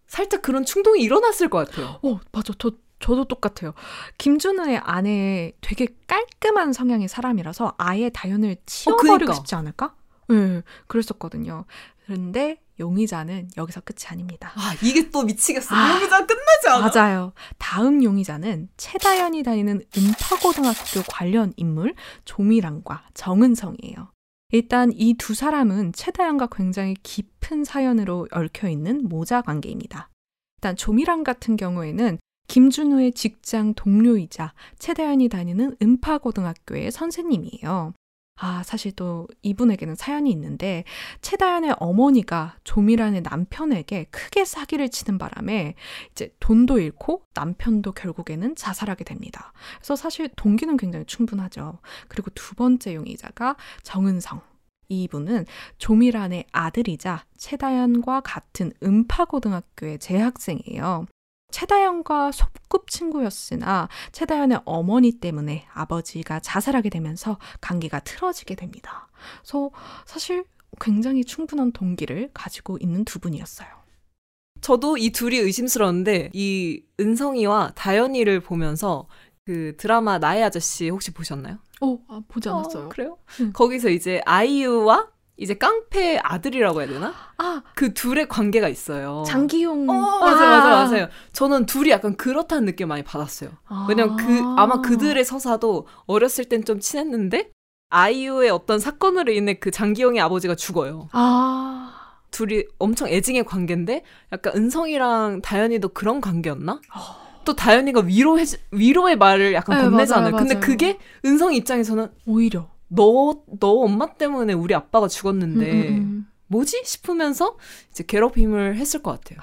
살짝 0.08 0.42
그런 0.42 0.66
충동이 0.66 1.02
일어났을 1.02 1.50
것 1.50 1.70
같아요. 1.70 2.00
어, 2.04 2.20
맞아. 2.32 2.54
저, 2.60 2.72
저도 3.00 3.26
똑같아요. 3.26 3.74
김준호의 4.20 4.78
아내 4.84 5.54
되게 5.62 5.88
깔끔한 6.08 6.74
성향의 6.74 7.08
사람이라서 7.08 7.74
아예 7.78 8.10
다연을 8.10 8.58
치워버리고 8.66 9.18
그니까. 9.18 9.34
싶지 9.34 9.56
않을까? 9.56 9.96
네, 10.32 10.62
그랬었거든요. 10.88 11.66
그런데 12.06 12.60
용의자는 12.80 13.50
여기서 13.58 13.82
끝이 13.82 14.08
아닙니다. 14.08 14.52
아 14.56 14.74
이게 14.84 15.10
또 15.12 15.24
미치겠어. 15.24 15.74
아. 15.76 15.96
여기서 15.96 16.26
끝나지 16.26 16.68
않아. 16.70 16.92
맞아요. 16.94 17.34
다음 17.58 18.04
용의자는 18.04 18.70
최다연이 18.78 19.44
다니는 19.44 19.82
음파고등학교 19.98 21.04
관련 21.10 21.54
인물 21.58 21.94
조미랑과 22.26 23.04
정은성이에요. 23.14 24.12
일단 24.54 24.92
이 24.94 25.14
두 25.18 25.34
사람은 25.34 25.94
최다연과 25.94 26.48
굉장히 26.52 26.96
깊은 27.04 27.64
사연으로 27.64 28.28
얽혀 28.32 28.68
있는 28.68 29.08
모자 29.08 29.42
관계입니다. 29.42 30.10
일단 30.58 30.76
조미랑 30.76 31.24
같은 31.24 31.56
경우에는 31.56 32.18
김준호의 32.48 33.14
직장 33.14 33.74
동료이자 33.76 34.54
최다연이 34.78 35.30
다니는 35.30 35.78
음파고등학교의 35.82 36.92
선생님이에요. 36.92 37.94
아, 38.44 38.64
사실 38.64 38.92
또 38.92 39.28
이분에게는 39.44 39.94
사연이 39.94 40.32
있는데 40.32 40.84
최다연의 41.22 41.76
어머니가 41.78 42.56
조미란의 42.64 43.22
남편에게 43.22 44.06
크게 44.06 44.46
사기를 44.46 44.90
치는 44.90 45.20
바람에 45.20 45.76
이제 46.12 46.34
돈도 46.40 46.80
잃고 46.80 47.28
남편도 47.36 47.92
결국에는 47.92 48.56
자살하게 48.56 49.04
됩니다. 49.04 49.54
그래서 49.78 49.96
사실 49.96 50.28
동기는 50.36 50.76
굉장히 50.78 51.06
충분하죠. 51.06 51.78
그리고 52.08 52.32
두 52.34 52.56
번째 52.56 52.96
용의자가 52.96 53.58
정은성. 53.84 54.42
이분은 54.90 55.46
조미란의 55.78 56.48
아들이자 56.52 57.24
최다연과 57.38 58.22
같은 58.22 58.74
음파고등학교의 58.84 60.00
재학생이에요. 60.00 61.06
최다연과 61.52 62.32
소꿉 62.32 62.86
친구였으나 62.88 63.90
최다연의 64.12 64.62
어머니 64.66 65.12
때문에 65.14 65.66
아버지가 65.74 66.40
자살하게 66.40 66.90
되면서 66.90 67.38
관계가 67.62 68.00
틀어지게 68.00 68.56
됩니다. 68.56 69.08
그래서 69.42 69.72
사실 70.06 70.46
굉장히 70.80 71.24
충분한 71.24 71.72
동기를 71.72 72.32
가지고 72.34 72.78
있는 72.80 73.06
두 73.06 73.20
분이었어요. 73.20 73.68
저도 74.62 74.98
이 74.98 75.10
둘이 75.12 75.38
의심스러운데 75.38 76.30
이 76.34 76.84
은성이와 77.00 77.74
다현이를 77.76 78.40
보면서 78.42 79.08
그 79.46 79.76
드라마 79.78 80.20
나의 80.20 80.44
아저씨 80.44 80.90
혹시 80.90 81.12
보셨나요? 81.12 81.58
어, 81.82 81.98
아, 82.08 82.22
보지 82.28 82.48
않았어요. 82.48 82.86
어, 82.86 82.90
그래요? 82.90 83.18
응. 83.40 83.52
거기서 83.54 83.90
이제 83.90 84.22
아이유와 84.26 85.10
이제 85.42 85.56
깡패 85.56 86.20
아들이라고 86.22 86.82
해야 86.82 86.88
되나? 86.90 87.14
아, 87.40 87.64
그 87.74 87.96
둘의 87.96 88.28
관계가 88.30 88.70
있어요. 88.70 89.24
장기용. 89.26 89.90
어, 89.90 89.94
맞아요, 89.94 90.50
맞아요, 90.50 90.86
맞아요. 90.86 91.08
저는 91.34 91.66
둘이 91.66 91.90
약간 91.90 92.16
그렇다는 92.16 92.66
느낌 92.66 92.90
많이 92.90 93.02
받았어요. 93.04 93.50
아. 93.66 93.88
왜냐면 93.90 94.18
그 94.18 94.44
아마 94.56 94.82
그들의 94.82 95.26
서사도 95.26 95.88
어렸을 96.06 96.46
땐 96.46 96.64
좀 96.64 96.80
친했는데 96.80 97.50
아이유의 97.90 98.52
어떤 98.52 98.78
사건으로 98.80 99.32
인해 99.32 99.56
그 99.56 99.72
장기용의 99.72 100.22
아버지가 100.22 100.54
죽어요. 100.54 101.10
아. 101.12 102.20
둘이 102.30 102.66
엄청 102.78 103.08
애증의 103.10 103.44
관계인데 103.46 104.04
약간 104.32 104.54
은성이랑 104.56 105.42
다현이도 105.42 105.90
그런 105.90 106.22
관계였나? 106.22 106.80
또 107.46 107.56
다현이가 107.56 108.02
위로해 108.02 108.44
위로의 108.70 109.18
말을 109.18 109.54
약간 109.54 109.76
네, 109.78 109.84
건네잖아요. 109.86 110.32
맞아요, 110.32 110.36
근데 110.38 110.54
맞아요. 110.54 110.66
그게 110.68 111.00
은성 111.26 111.56
입장에서는 111.56 112.10
오히려. 112.28 112.70
너 112.94 113.34
너 113.60 113.72
엄마 113.72 114.14
때문에 114.14 114.54
우리 114.54 114.74
아빠가 114.76 115.08
죽었는데 115.08 115.72
음, 115.72 115.88
음, 115.88 115.98
음. 115.98 116.28
뭐지 116.48 116.82
싶으면서 116.86 117.58
이제 117.92 118.04
괴롭힘을 118.06 118.76
했을 118.76 119.02
것 119.02 119.12
같아요. 119.12 119.40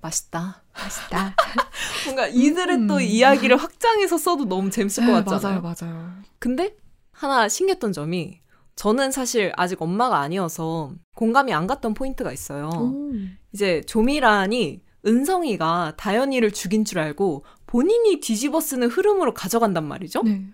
맛있다. 0.00 0.62
맛있다. 0.72 1.34
뭔가 2.06 2.26
이들의 2.28 2.86
또 2.86 2.94
음. 2.96 3.00
이야기를 3.02 3.56
확장해서 3.56 4.16
써도 4.18 4.46
너무 4.46 4.70
재밌을 4.70 5.04
것 5.04 5.12
네, 5.12 5.24
같잖아요. 5.24 5.60
맞아요, 5.60 5.74
맞아요. 5.80 6.12
근데 6.38 6.76
하나 7.12 7.48
신기했던 7.48 7.92
점이 7.92 8.40
저는 8.76 9.10
사실 9.10 9.52
아직 9.56 9.82
엄마가 9.82 10.18
아니어서 10.20 10.92
공감이 11.14 11.52
안 11.52 11.66
갔던 11.66 11.92
포인트가 11.94 12.32
있어요. 12.32 12.70
오. 12.74 13.12
이제 13.52 13.82
조미란이 13.82 14.82
은성이가 15.06 15.94
다현이를 15.98 16.52
죽인 16.52 16.84
줄 16.84 16.98
알고 16.98 17.44
본인이 17.66 18.20
뒤집어 18.20 18.60
쓰는 18.60 18.88
흐름으로 18.88 19.34
가져간단 19.34 19.86
말이죠. 19.86 20.22
네. 20.22 20.46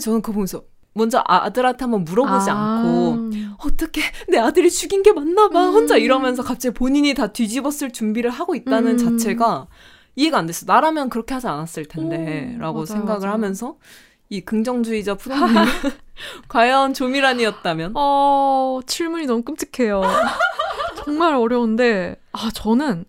저는 0.00 0.22
그거 0.22 0.32
보면서 0.34 0.62
먼저 0.94 1.22
아들한테 1.26 1.84
한번 1.84 2.04
물어보지 2.04 2.50
아. 2.50 2.54
않고 2.82 3.30
어떻게 3.64 4.00
내 4.28 4.38
아들이 4.38 4.70
죽인 4.70 5.02
게 5.02 5.12
맞나 5.12 5.48
봐 5.50 5.68
음. 5.68 5.74
혼자 5.74 5.96
이러면서 5.96 6.42
갑자기 6.42 6.72
본인이 6.74 7.12
다 7.14 7.26
뒤집어 7.28 7.70
쓸 7.70 7.92
준비를 7.92 8.30
하고 8.30 8.54
있다는 8.54 8.92
음. 8.92 8.98
자체가 8.98 9.66
이해가 10.16 10.38
안 10.38 10.46
됐어. 10.46 10.64
나라면 10.66 11.10
그렇게 11.10 11.34
하지 11.34 11.46
않았을 11.46 11.84
텐데 11.86 12.54
오, 12.56 12.60
라고 12.60 12.74
맞아요, 12.78 12.86
생각을 12.86 13.20
맞아요. 13.20 13.32
하면서 13.34 13.76
이 14.30 14.40
긍정주의자 14.40 15.14
푸른님이 15.16 15.54
과연 16.48 16.94
조미란이었다면 16.94 17.92
어, 17.94 18.80
질문이 18.86 19.26
너무 19.26 19.42
끔찍해요. 19.42 20.02
정말 21.04 21.34
어려운데, 21.34 22.16
아, 22.32 22.48
저는 22.52 23.04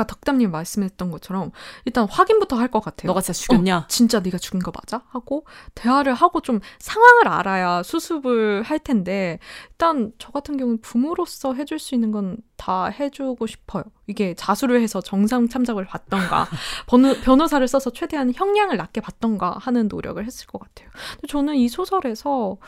아까 0.00 0.06
덕담님 0.06 0.50
말씀했던 0.50 1.10
것처럼 1.10 1.50
일단 1.84 2.06
확인부터 2.08 2.56
할 2.56 2.70
것 2.70 2.80
같아요. 2.80 3.08
너가 3.08 3.20
진짜 3.20 3.36
죽였냐? 3.38 3.86
진짜 3.88 4.20
네가 4.20 4.38
죽인 4.38 4.60
거 4.60 4.72
맞아? 4.72 5.02
하고 5.08 5.44
대화를 5.74 6.14
하고 6.14 6.40
좀 6.40 6.60
상황을 6.78 7.26
알아야 7.28 7.82
수습을 7.82 8.62
할 8.62 8.78
텐데 8.78 9.40
일단 9.72 10.12
저 10.18 10.30
같은 10.30 10.56
경우는 10.56 10.80
부모로서 10.80 11.54
해줄 11.54 11.78
수 11.78 11.94
있는 11.94 12.12
건 12.12 12.38
다 12.60 12.88
해주고 12.88 13.46
싶어요. 13.46 13.84
이게 14.06 14.34
자수를 14.34 14.82
해서 14.82 15.00
정상 15.00 15.48
참작을 15.48 15.86
받던가 15.86 16.46
변호, 16.86 17.14
변호사를 17.14 17.66
써서 17.66 17.88
최대한 17.90 18.34
형량을 18.34 18.76
낮게 18.76 19.00
받던가 19.00 19.56
하는 19.58 19.88
노력을 19.88 20.22
했을 20.22 20.46
것 20.46 20.58
같아요. 20.58 20.90
저는 21.26 21.54
이 21.54 21.70
소설에서 21.70 22.58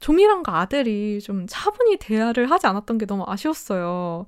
종이랑과 0.00 0.58
아들이 0.58 1.20
좀 1.20 1.46
차분히 1.46 1.98
대화를 1.98 2.50
하지 2.50 2.66
않았던 2.66 2.96
게 2.96 3.04
너무 3.04 3.24
아쉬웠어요. 3.26 4.24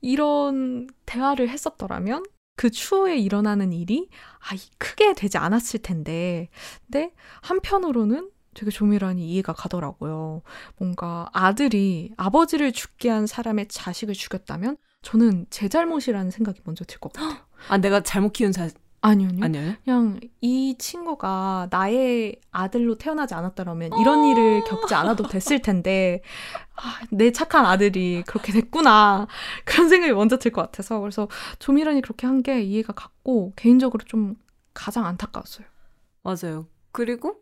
이런 0.00 0.88
대화를 1.06 1.48
했었더라면 1.48 2.24
그 2.56 2.70
추후에 2.70 3.16
일어나는 3.16 3.72
일이 3.72 4.08
아, 4.50 4.54
이- 4.54 4.70
크게 4.78 5.14
되지 5.14 5.38
않았을 5.38 5.80
텐데. 5.82 6.48
근데 6.86 7.12
한편으로는 7.42 8.30
되게 8.54 8.70
조미란이 8.70 9.28
이해가 9.30 9.52
가더라고요. 9.52 10.42
뭔가 10.76 11.28
아들이 11.32 12.12
아버지를 12.16 12.72
죽게 12.72 13.08
한 13.10 13.26
사람의 13.26 13.68
자식을 13.68 14.14
죽였다면 14.14 14.76
저는 15.02 15.46
제 15.50 15.68
잘못이라는 15.68 16.30
생각이 16.32 16.60
먼저 16.64 16.84
들 16.84 16.98
것 16.98 17.12
같아요. 17.12 17.38
아 17.68 17.78
내가 17.78 18.00
잘못 18.02 18.32
키운 18.32 18.50
자 18.50 18.68
아니요, 19.00 19.28
아니요. 19.28 19.44
아니에요? 19.44 19.74
그냥 19.84 20.20
이 20.40 20.74
친구가 20.78 21.68
나의 21.70 22.36
아들로 22.50 22.96
태어나지 22.96 23.34
않았다면 23.34 23.90
이런 24.00 24.24
일을 24.24 24.64
겪지 24.64 24.94
않아도 24.94 25.28
됐을 25.28 25.60
텐데 25.62 26.20
아, 26.74 26.98
내 27.10 27.30
착한 27.30 27.64
아들이 27.64 28.22
그렇게 28.26 28.52
됐구나 28.52 29.28
그런 29.64 29.88
생각이 29.88 30.12
먼저 30.12 30.36
들 30.38 30.50
것 30.52 30.62
같아서 30.62 30.98
그래서 31.00 31.28
조미란이 31.60 32.00
그렇게 32.02 32.26
한 32.26 32.42
게 32.42 32.60
이해가 32.62 32.92
갔고 32.92 33.52
개인적으로 33.56 34.04
좀 34.04 34.34
가장 34.74 35.06
안타까웠어요. 35.06 35.66
맞아요. 36.22 36.66
그리고 36.92 37.36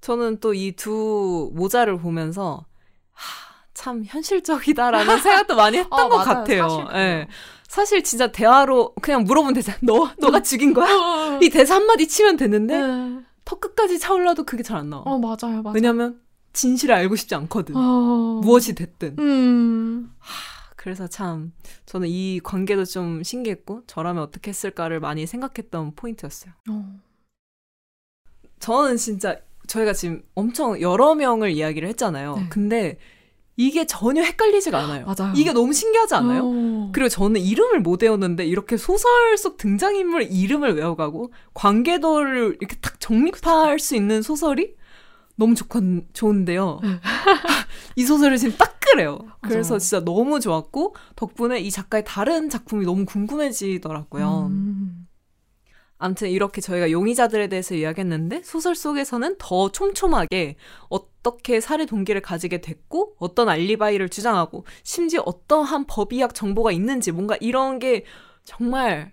저는 0.00 0.38
또 0.40 0.52
이 0.54 0.72
두 0.76 1.50
모자를 1.54 1.98
보면서 1.98 2.66
하, 3.12 3.54
참 3.74 4.04
현실적이다라는 4.04 5.18
생각도 5.18 5.56
많이 5.56 5.78
했던 5.78 5.98
어, 5.98 6.08
것 6.08 6.16
맞아요. 6.18 6.26
같아요. 6.40 6.88
예. 6.94 7.26
사실 7.68 8.04
진짜 8.04 8.30
대화로 8.30 8.94
그냥 9.00 9.24
물어보면 9.24 9.54
되잖아. 9.54 9.78
너 9.82 10.10
너가 10.18 10.42
죽인 10.42 10.74
거야? 10.74 10.86
어, 10.92 11.40
이 11.42 11.50
대사 11.50 11.74
한마디 11.76 12.06
치면 12.08 12.36
되는데 12.36 12.78
네. 12.80 13.20
턱 13.44 13.60
끝까지 13.60 13.98
차올라도 13.98 14.44
그게 14.44 14.62
잘 14.62 14.76
안 14.78 14.90
나와. 14.90 15.02
어 15.02 15.18
맞아요, 15.18 15.62
맞아요. 15.62 15.74
왜냐면 15.74 16.20
진실을 16.52 16.94
알고 16.94 17.16
싶지 17.16 17.34
않거든. 17.34 17.74
어... 17.76 18.40
무엇이 18.42 18.74
됐든. 18.74 19.16
음. 19.18 20.14
그래서 20.76 21.06
참 21.08 21.52
저는 21.86 22.08
이 22.08 22.40
관계도 22.44 22.84
좀 22.84 23.22
신기했고 23.22 23.82
저라면 23.86 24.22
어떻게 24.22 24.50
했을까를 24.50 25.00
많이 25.00 25.26
생각했던 25.26 25.94
포인트였어요. 25.96 26.52
어. 26.70 27.00
저는 28.60 28.96
진짜 28.96 29.38
저희가 29.66 29.94
지금 29.94 30.22
엄청 30.34 30.80
여러 30.80 31.14
명을 31.14 31.50
이야기를 31.52 31.88
했잖아요. 31.88 32.36
네. 32.36 32.46
근데 32.50 32.98
이게 33.56 33.86
전혀 33.86 34.22
헷갈리지가 34.22 34.78
않아요. 34.78 35.06
맞아요. 35.18 35.32
이게 35.36 35.52
너무 35.52 35.72
신기하지 35.72 36.14
않아요? 36.16 36.42
어. 36.44 36.90
그리고 36.92 37.08
저는 37.08 37.40
이름을 37.40 37.80
못 37.80 38.02
외웠는데 38.02 38.44
이렇게 38.46 38.76
소설 38.76 39.36
속 39.38 39.56
등장인물 39.56 40.28
이름을 40.30 40.76
외워가고 40.76 41.32
관계도를 41.54 42.58
이렇게 42.60 42.76
탁 42.80 42.98
정립할 43.00 43.78
수 43.78 43.96
있는 43.96 44.22
소설이 44.22 44.74
너무 45.36 45.54
좋건, 45.54 46.06
좋은데요. 46.12 46.80
네. 46.82 46.88
이 47.96 48.04
소설이 48.04 48.38
지금 48.38 48.56
딱 48.56 48.78
그래요. 48.80 49.18
그래서 49.40 49.70
맞아요. 49.70 49.78
진짜 49.78 50.04
너무 50.04 50.38
좋았고 50.38 50.94
덕분에 51.16 51.58
이 51.60 51.70
작가의 51.70 52.04
다른 52.06 52.48
작품이 52.48 52.84
너무 52.84 53.04
궁금해지더라고요. 53.04 54.48
음. 54.50 54.93
아무튼 56.04 56.28
이렇게 56.28 56.60
저희가 56.60 56.90
용의자들에 56.90 57.48
대해서 57.48 57.74
이야기했는데 57.74 58.42
소설 58.42 58.74
속에서는 58.74 59.36
더 59.38 59.72
촘촘하게 59.72 60.56
어떻게 60.90 61.62
살해 61.62 61.86
동기를 61.86 62.20
가지게 62.20 62.60
됐고 62.60 63.14
어떤 63.18 63.48
알리바이를 63.48 64.10
주장하고 64.10 64.66
심지어 64.82 65.22
어떠한 65.24 65.86
법의학 65.86 66.34
정보가 66.34 66.72
있는지 66.72 67.10
뭔가 67.10 67.38
이런 67.40 67.78
게 67.78 68.04
정말 68.44 69.12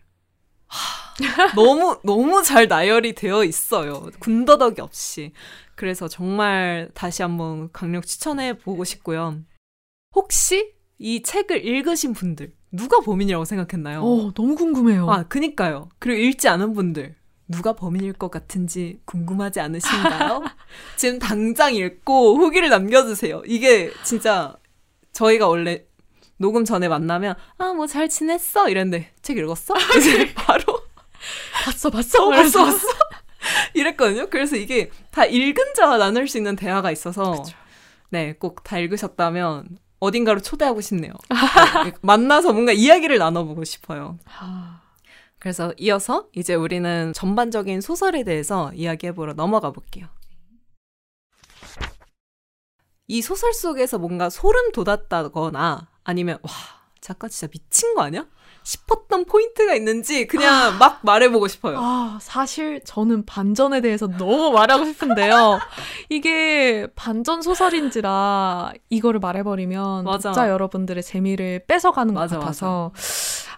하, 0.68 1.16
너무 1.56 1.98
너무 2.04 2.44
잘 2.44 2.68
나열이 2.68 3.16
되어 3.16 3.46
있어요. 3.46 4.10
군더더기 4.20 4.82
없이. 4.82 5.32
그래서 5.76 6.10
정말 6.10 6.92
다시 6.94 7.22
한번 7.22 7.72
강력 7.72 8.06
추천해 8.06 8.58
보고 8.58 8.84
싶고요. 8.84 9.38
혹시 10.14 10.74
이 11.04 11.24
책을 11.24 11.66
읽으신 11.66 12.14
분들 12.14 12.54
누가 12.72 13.00
범인이라고 13.00 13.44
생각했나요? 13.44 14.02
어, 14.04 14.32
너무 14.34 14.56
궁금해요. 14.56 15.10
아, 15.10 15.24
그니까요. 15.24 15.90
그리고 16.00 16.22
읽지 16.22 16.48
않은 16.48 16.74
분들, 16.74 17.16
누가 17.48 17.74
범인일 17.74 18.14
것 18.14 18.30
같은지 18.32 19.00
궁금하지 19.06 19.60
않으신가요? 19.60 20.44
지금 20.96 21.20
당장 21.20 21.74
읽고 21.76 22.38
후기를 22.38 22.70
남겨주세요. 22.70 23.42
이게 23.46 23.92
진짜 24.04 24.56
저희가 25.12 25.48
원래 25.48 25.84
녹음 26.38 26.64
전에 26.66 26.88
만나면, 26.88 27.36
아, 27.58 27.74
뭐 27.74 27.88
잘 27.88 28.08
지냈어? 28.08 28.70
이랬는데, 28.70 29.12
책 29.22 29.38
읽었어? 29.38 29.74
이제 29.98 30.34
바로, 30.34 30.64
봤어, 31.66 31.90
봤어. 31.90 32.28
어, 32.28 32.30
봤어, 32.30 32.66
봤어? 32.66 32.88
이랬거든요. 33.74 34.30
그래서 34.30 34.56
이게 34.56 34.90
다 35.12 35.26
읽은 35.26 35.74
자와 35.76 35.98
나눌 35.98 36.28
수 36.28 36.38
있는 36.38 36.56
대화가 36.56 36.92
있어서, 36.92 37.32
그쵸. 37.44 37.56
네, 38.10 38.34
꼭 38.34 38.64
다 38.64 38.78
읽으셨다면, 38.80 39.78
어딘가로 40.02 40.42
초대하고 40.42 40.82
싶네요. 40.82 41.14
네, 41.86 41.94
만나서 42.02 42.52
뭔가 42.54 42.72
이야기를 42.72 43.20
나눠보고 43.20 43.64
싶어요. 43.64 44.18
아, 44.26 44.82
그래서 45.40 45.74
이어서 45.78 46.28
이제 46.36 46.56
우리는 46.56 47.14
전반적인 47.14 47.82
소설에 47.82 48.24
대해서 48.24 48.74
이야기해보러 48.74 49.34
넘어가 49.34 49.72
볼게요. 49.72 50.08
이 53.08 53.22
소설 53.22 53.54
속에서 53.54 54.00
뭔가 54.00 54.30
소름 54.30 54.72
돋았다거나 54.72 55.88
아니면 56.04 56.40
와 56.42 56.52
작가 57.00 57.28
진짜 57.28 57.48
미친 57.52 57.94
거 57.94 58.02
아니야? 58.02 58.26
싶었던 58.64 59.26
포인트가 59.26 59.74
있는지 59.74 60.28
그냥 60.28 60.78
막 60.78 61.00
말해보고 61.04 61.48
싶어요. 61.48 61.78
아, 61.80 62.20
사실 62.22 62.82
저는 62.86 63.26
반전에 63.26 63.82
대해서 63.82 64.08
너무 64.08 64.52
말하고 64.52 64.86
싶은데요. 64.86 65.60
이게 66.10 66.88
반전 66.96 67.42
소설인지라 67.42 68.74
이거를 68.90 69.20
말해버리면 69.20 70.04
맞아. 70.06 70.30
독자 70.30 70.50
여러분들의 70.50 71.02
재미를 71.04 71.64
뺏어가는 71.68 72.14
것 72.14 72.20
맞아, 72.20 72.40
같아서 72.40 72.92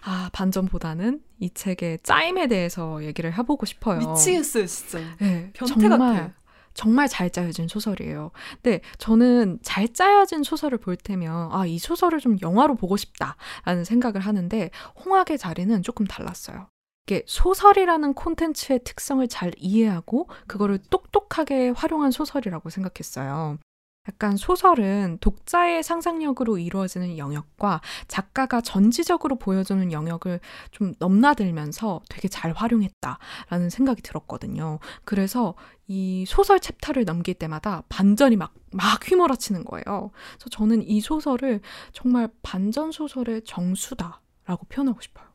아, 0.04 0.30
반전보다는 0.32 1.20
이 1.40 1.50
책의 1.50 2.00
짜임에 2.02 2.46
대해서 2.46 3.02
얘기를 3.04 3.32
해보고 3.36 3.66
싶어요. 3.66 3.98
미치겠어요 3.98 4.66
진짜. 4.66 4.98
네, 5.18 5.50
변태 5.54 5.74
정말 5.88 5.98
같아. 5.98 6.32
정말 6.74 7.08
잘 7.08 7.30
짜여진 7.30 7.68
소설이에요. 7.68 8.30
근데 8.62 8.80
저는 8.98 9.58
잘 9.62 9.92
짜여진 9.92 10.42
소설을 10.42 10.78
볼 10.78 10.96
때면 10.96 11.50
아, 11.52 11.66
이 11.66 11.78
소설을 11.78 12.18
좀 12.18 12.36
영화로 12.42 12.74
보고 12.74 12.96
싶다라는 12.96 13.84
생각을 13.84 14.20
하는데 14.20 14.70
홍학의 15.04 15.38
자리는 15.38 15.82
조금 15.82 16.06
달랐어요. 16.06 16.68
이게 17.06 17.22
소설이라는 17.26 18.14
콘텐츠의 18.14 18.80
특성을 18.82 19.26
잘 19.28 19.52
이해하고 19.58 20.28
그거를 20.46 20.78
똑똑하게 20.90 21.70
활용한 21.70 22.10
소설이라고 22.10 22.70
생각했어요. 22.70 23.58
약간 24.06 24.36
소설은 24.36 25.18
독자의 25.20 25.82
상상력으로 25.82 26.58
이루어지는 26.58 27.16
영역과 27.16 27.80
작가가 28.06 28.60
전지적으로 28.60 29.36
보여주는 29.36 29.90
영역을 29.92 30.40
좀 30.70 30.92
넘나들면서 30.98 32.02
되게 32.10 32.28
잘 32.28 32.52
활용했다라는 32.52 33.70
생각이 33.70 34.02
들었거든요. 34.02 34.78
그래서 35.04 35.54
이 35.86 36.24
소설 36.26 36.60
챕터를 36.60 37.06
넘길 37.06 37.34
때마다 37.34 37.82
반전이 37.88 38.36
막, 38.36 38.52
막 38.72 39.00
휘몰아치는 39.08 39.64
거예요. 39.64 40.10
그래서 40.34 40.50
저는 40.50 40.82
이 40.82 41.00
소설을 41.00 41.60
정말 41.92 42.28
반전 42.42 42.92
소설의 42.92 43.42
정수다라고 43.44 44.66
표현하고 44.68 45.00
싶어요. 45.00 45.34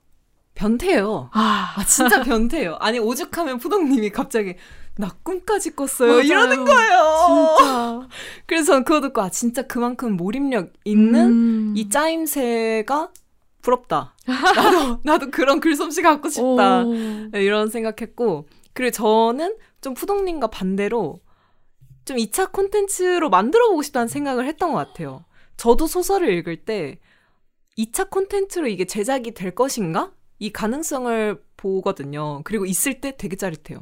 변태예요. 0.54 1.30
아, 1.32 1.74
아 1.78 1.84
진짜 1.86 2.22
변태예요. 2.22 2.76
아니 2.82 3.00
오죽하면 3.00 3.60
푸동님이 3.60 4.10
갑자기 4.10 4.56
나 5.00 5.16
꿈까지 5.24 5.78
꿨어요 5.78 6.10
맞아요. 6.10 6.24
이러는 6.24 6.66
거예요. 6.66 7.56
진짜. 7.58 8.08
그래서 8.46 8.66
저는 8.66 8.84
그거 8.84 9.00
듣고 9.00 9.22
아 9.22 9.30
진짜 9.30 9.62
그만큼 9.62 10.18
몰입력 10.18 10.74
있는 10.84 11.16
음. 11.16 11.74
이 11.78 11.90
짜임새가 11.90 13.10
부럽다. 13.62 14.14
나도 14.28 15.00
나도 15.06 15.32
그런 15.32 15.62
글솜씨 15.62 16.02
갖고 16.02 16.28
싶다. 16.28 16.84
오. 16.84 16.94
네, 17.32 17.42
이런 17.42 17.70
생각했고 17.70 18.50
그리고 18.74 18.92
저는 18.92 19.56
좀 19.80 19.94
푸동님과 19.94 20.48
반대로 20.48 21.22
좀 22.04 22.18
2차 22.18 22.52
콘텐츠로 22.52 23.30
만들어 23.30 23.70
보고 23.70 23.82
싶다는 23.82 24.10
생각을 24.10 24.48
했던 24.48 24.74
것 24.74 24.80
같아요. 24.80 25.24
저도 25.56 25.88
소설을 25.88 26.30
읽을 26.34 26.66
때 26.66 27.00
2차 27.78 28.10
콘텐츠로 28.10 28.68
이게 28.68 28.84
제작이 28.84 29.32
될 29.34 29.56
것인가? 29.56 30.12
이 30.40 30.52
가능성을 30.52 31.42
보거든요. 31.56 32.42
그리고 32.44 32.66
있을 32.66 33.00
때 33.00 33.16
되게 33.16 33.38
짜릿해요. 33.38 33.82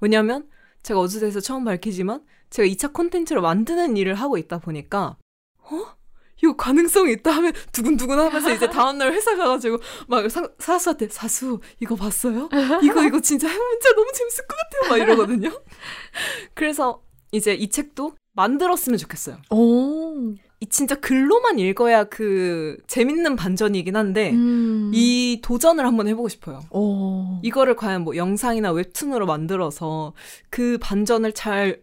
왜냐하면 0.00 0.46
제가 0.88 1.00
어즈에서 1.00 1.40
처음 1.40 1.64
밝히지만 1.64 2.24
제가 2.48 2.66
2차 2.66 2.94
콘텐츠로 2.94 3.42
만드는 3.42 3.98
일을 3.98 4.14
하고 4.14 4.38
있다 4.38 4.58
보니까 4.58 5.18
어? 5.58 5.98
이거 6.42 6.56
가능성이 6.56 7.12
있다 7.12 7.30
하면 7.32 7.52
두근두근 7.72 8.18
하면서 8.18 8.50
이제 8.50 8.70
다음날 8.70 9.12
회사 9.12 9.36
가가지고 9.36 9.78
막 10.06 10.30
사, 10.30 10.48
사수한테 10.58 11.08
사수 11.10 11.60
이거 11.80 11.94
봤어요? 11.94 12.48
이거 12.82 13.04
이거 13.04 13.20
진짜 13.20 13.48
진짜 13.48 13.94
너무 13.94 14.10
재밌을 14.14 14.46
것 14.46 14.56
같아요 14.56 14.90
막 14.90 14.96
이러거든요. 14.96 15.62
그래서 16.54 17.02
이제 17.32 17.52
이 17.52 17.68
책도 17.68 18.14
만들었으면 18.32 18.98
좋겠어요. 18.98 19.36
오. 19.50 20.34
이 20.60 20.66
진짜 20.66 20.96
글로만 20.96 21.58
읽어야 21.60 22.04
그 22.04 22.76
재밌는 22.88 23.36
반전이긴 23.36 23.94
한데 23.94 24.32
음. 24.32 24.90
이 24.92 25.40
도전을 25.42 25.86
한번 25.86 26.08
해보고 26.08 26.28
싶어요. 26.28 26.60
오. 26.70 27.38
이거를 27.42 27.76
과연 27.76 28.02
뭐 28.02 28.16
영상이나 28.16 28.72
웹툰으로 28.72 29.26
만들어서 29.26 30.14
그 30.50 30.78
반전을 30.80 31.32
잘 31.32 31.80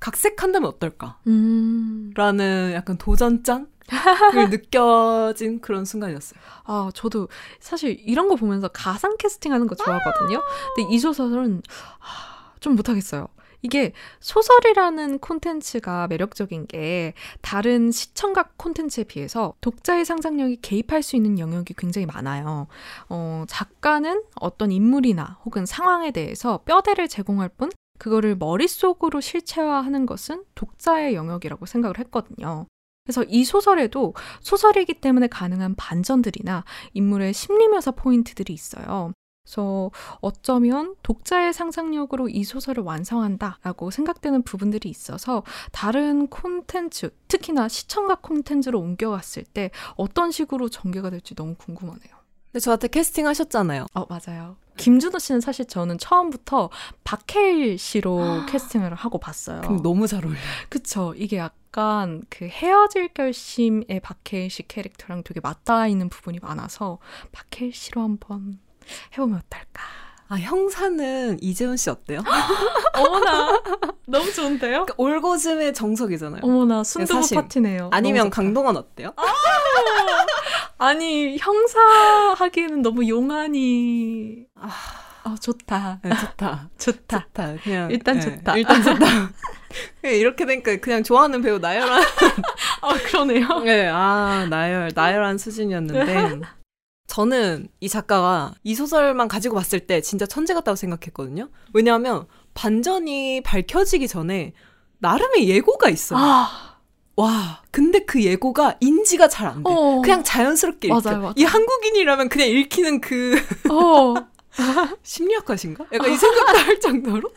각색한다면 0.00 0.68
어떨까? 0.68 1.18
음. 1.26 2.12
라는 2.16 2.72
약간 2.74 2.96
도전장 2.96 3.68
을 4.34 4.48
느껴진 4.50 5.60
그런 5.60 5.84
순간이었어요. 5.84 6.40
아, 6.64 6.90
저도 6.94 7.28
사실 7.60 7.98
이런 8.00 8.28
거 8.28 8.36
보면서 8.36 8.68
가상 8.68 9.16
캐스팅 9.18 9.52
하는 9.52 9.66
거 9.66 9.74
좋아하거든요. 9.74 10.42
근데 10.74 10.94
이 10.94 10.98
소설은 10.98 11.62
아, 12.00 12.52
좀 12.60 12.74
못하겠어요. 12.74 13.28
이게 13.62 13.92
소설이라는 14.20 15.20
콘텐츠가 15.20 16.08
매력적인 16.08 16.66
게 16.66 17.14
다른 17.40 17.90
시청각 17.90 18.58
콘텐츠에 18.58 19.04
비해서 19.04 19.54
독자의 19.60 20.04
상상력이 20.04 20.60
개입할 20.62 21.02
수 21.02 21.16
있는 21.16 21.38
영역이 21.38 21.74
굉장히 21.78 22.06
많아요. 22.06 22.66
어, 23.08 23.44
작가는 23.48 24.22
어떤 24.40 24.72
인물이나 24.72 25.38
혹은 25.44 25.64
상황에 25.64 26.10
대해서 26.10 26.58
뼈대를 26.64 27.08
제공할 27.08 27.48
뿐 27.48 27.70
그거를 27.98 28.36
머릿속으로 28.36 29.20
실체화하는 29.20 30.06
것은 30.06 30.44
독자의 30.56 31.14
영역이라고 31.14 31.66
생각을 31.66 31.98
했거든요. 32.00 32.66
그래서 33.04 33.24
이 33.24 33.44
소설에도 33.44 34.14
소설이기 34.40 34.94
때문에 34.94 35.26
가능한 35.28 35.74
반전들이나 35.76 36.64
인물의 36.94 37.32
심리묘사 37.32 37.92
포인트들이 37.92 38.52
있어요. 38.52 39.12
그래서 39.52 39.90
어쩌면 40.20 40.94
독자의 41.02 41.52
상상력으로 41.52 42.28
이 42.28 42.44
소설을 42.44 42.84
완성한다라고 42.84 43.90
생각되는 43.90 44.42
부분들이 44.42 44.88
있어서 44.88 45.42
다른 45.72 46.28
콘텐츠, 46.28 47.10
특히나 47.28 47.68
시청각 47.68 48.22
콘텐츠로 48.22 48.78
옮겨갔을 48.78 49.44
때 49.44 49.70
어떤 49.96 50.30
식으로 50.30 50.68
전개가 50.68 51.10
될지 51.10 51.34
너무 51.34 51.54
궁금하네요. 51.56 52.22
근데 52.46 52.60
저한테 52.60 52.88
캐스팅 52.88 53.26
하셨잖아요. 53.26 53.86
어, 53.94 54.06
맞아요. 54.08 54.56
김준호 54.76 55.18
씨는 55.18 55.40
사실 55.40 55.66
저는 55.66 55.98
처음부터 55.98 56.70
박해일 57.04 57.78
씨로 57.78 58.46
캐스팅을 58.48 58.94
하고 58.94 59.18
봤어요. 59.18 59.60
그럼 59.62 59.82
너무 59.82 60.06
잘 60.06 60.24
어울려요. 60.24 60.40
그쵸. 60.68 61.14
이게 61.16 61.36
약간 61.38 62.22
그 62.30 62.46
헤어질 62.46 63.08
결심의 63.12 64.00
박해일 64.02 64.50
씨 64.50 64.62
캐릭터랑 64.66 65.24
되게 65.24 65.40
맞닿아 65.40 65.88
있는 65.88 66.08
부분이 66.08 66.38
많아서 66.40 66.98
박해일 67.32 67.72
씨로 67.74 68.00
한번 68.02 68.60
해보면 69.12 69.40
어떨까. 69.44 69.82
아, 70.28 70.36
형사는 70.36 71.38
이재훈 71.42 71.76
씨 71.76 71.90
어때요? 71.90 72.20
어머나. 72.96 73.62
너무 74.06 74.32
좋은데요? 74.32 74.86
그러니까 74.86 74.94
올고즘의 74.96 75.74
정석이잖아요. 75.74 76.40
어머나, 76.42 76.84
순두부 76.84 77.20
사실. 77.20 77.34
파티네요. 77.36 77.90
아니면. 77.92 78.30
강동원 78.30 78.76
어때요? 78.78 79.12
아 80.78 80.94
니, 80.94 81.36
형사 81.38 81.78
하기에는 82.38 82.82
너무 82.82 83.06
용하니. 83.08 84.44
아, 84.56 84.70
아, 85.24 85.36
좋다. 85.40 86.00
네, 86.02 86.10
좋다. 86.10 86.70
좋다. 86.78 87.26
좋다. 87.26 87.54
그냥 87.62 87.90
일단 87.90 88.16
네, 88.18 88.20
좋다. 88.22 88.56
일단 88.56 88.82
좋다. 88.82 88.98
그냥 88.98 89.32
이렇게 90.16 90.44
되니까 90.46 90.76
그냥 90.76 91.02
좋아하는 91.02 91.40
배우 91.42 91.58
나열한 91.58 92.02
아, 92.80 92.94
그러네요. 93.06 93.60
네, 93.60 93.86
아 93.88 94.46
나열 94.50 94.90
나열한 94.94 95.38
수준이었는데 95.38 96.40
저는 97.12 97.68
이 97.80 97.90
작가가 97.90 98.54
이 98.64 98.74
소설만 98.74 99.28
가지고 99.28 99.56
봤을 99.56 99.80
때 99.80 100.00
진짜 100.00 100.24
천재 100.24 100.54
같다고 100.54 100.76
생각했거든요. 100.76 101.50
왜냐하면 101.74 102.24
반전이 102.54 103.42
밝혀지기 103.42 104.08
전에 104.08 104.54
나름의 105.00 105.46
예고가 105.46 105.90
있어요. 105.90 106.18
아, 106.18 106.78
와, 107.16 107.60
근데 107.70 107.98
그 108.06 108.22
예고가 108.24 108.76
인지가 108.80 109.28
잘 109.28 109.46
안 109.46 109.62
돼. 109.62 109.70
어. 109.70 110.00
그냥 110.02 110.24
자연스럽게 110.24 110.88
읽혀. 110.88 111.00
맞아요, 111.02 111.18
맞아요. 111.20 111.34
이 111.36 111.44
한국인이라면 111.44 112.30
그냥 112.30 112.48
읽히는 112.48 113.02
그 113.02 113.36
어. 113.70 114.14
심리학과신가? 115.02 115.88
약간 115.92 116.10
이 116.10 116.16
생각도 116.16 116.58
할 116.60 116.80
정도로. 116.80 117.30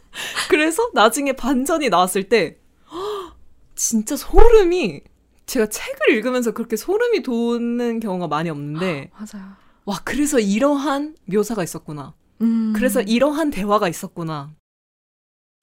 그래서 0.50 0.90
나중에 0.94 1.34
반전이 1.34 1.90
나왔을 1.90 2.30
때 2.30 2.60
헉, 2.94 3.36
진짜 3.76 4.16
소름이 4.16 5.02
제가 5.48 5.66
책을 5.68 6.12
읽으면서 6.12 6.52
그렇게 6.54 6.78
소름이 6.78 7.24
돋는 7.24 8.00
경우가 8.00 8.28
많이 8.30 8.50
없는데 8.50 9.12
맞아요. 9.12 9.65
와 9.86 10.00
그래서 10.04 10.40
이러한 10.40 11.16
묘사가 11.26 11.64
있었구나. 11.64 12.14
음. 12.42 12.74
그래서 12.76 13.02
이러한 13.02 13.52
대화가 13.52 13.88
있었구나. 13.88 14.54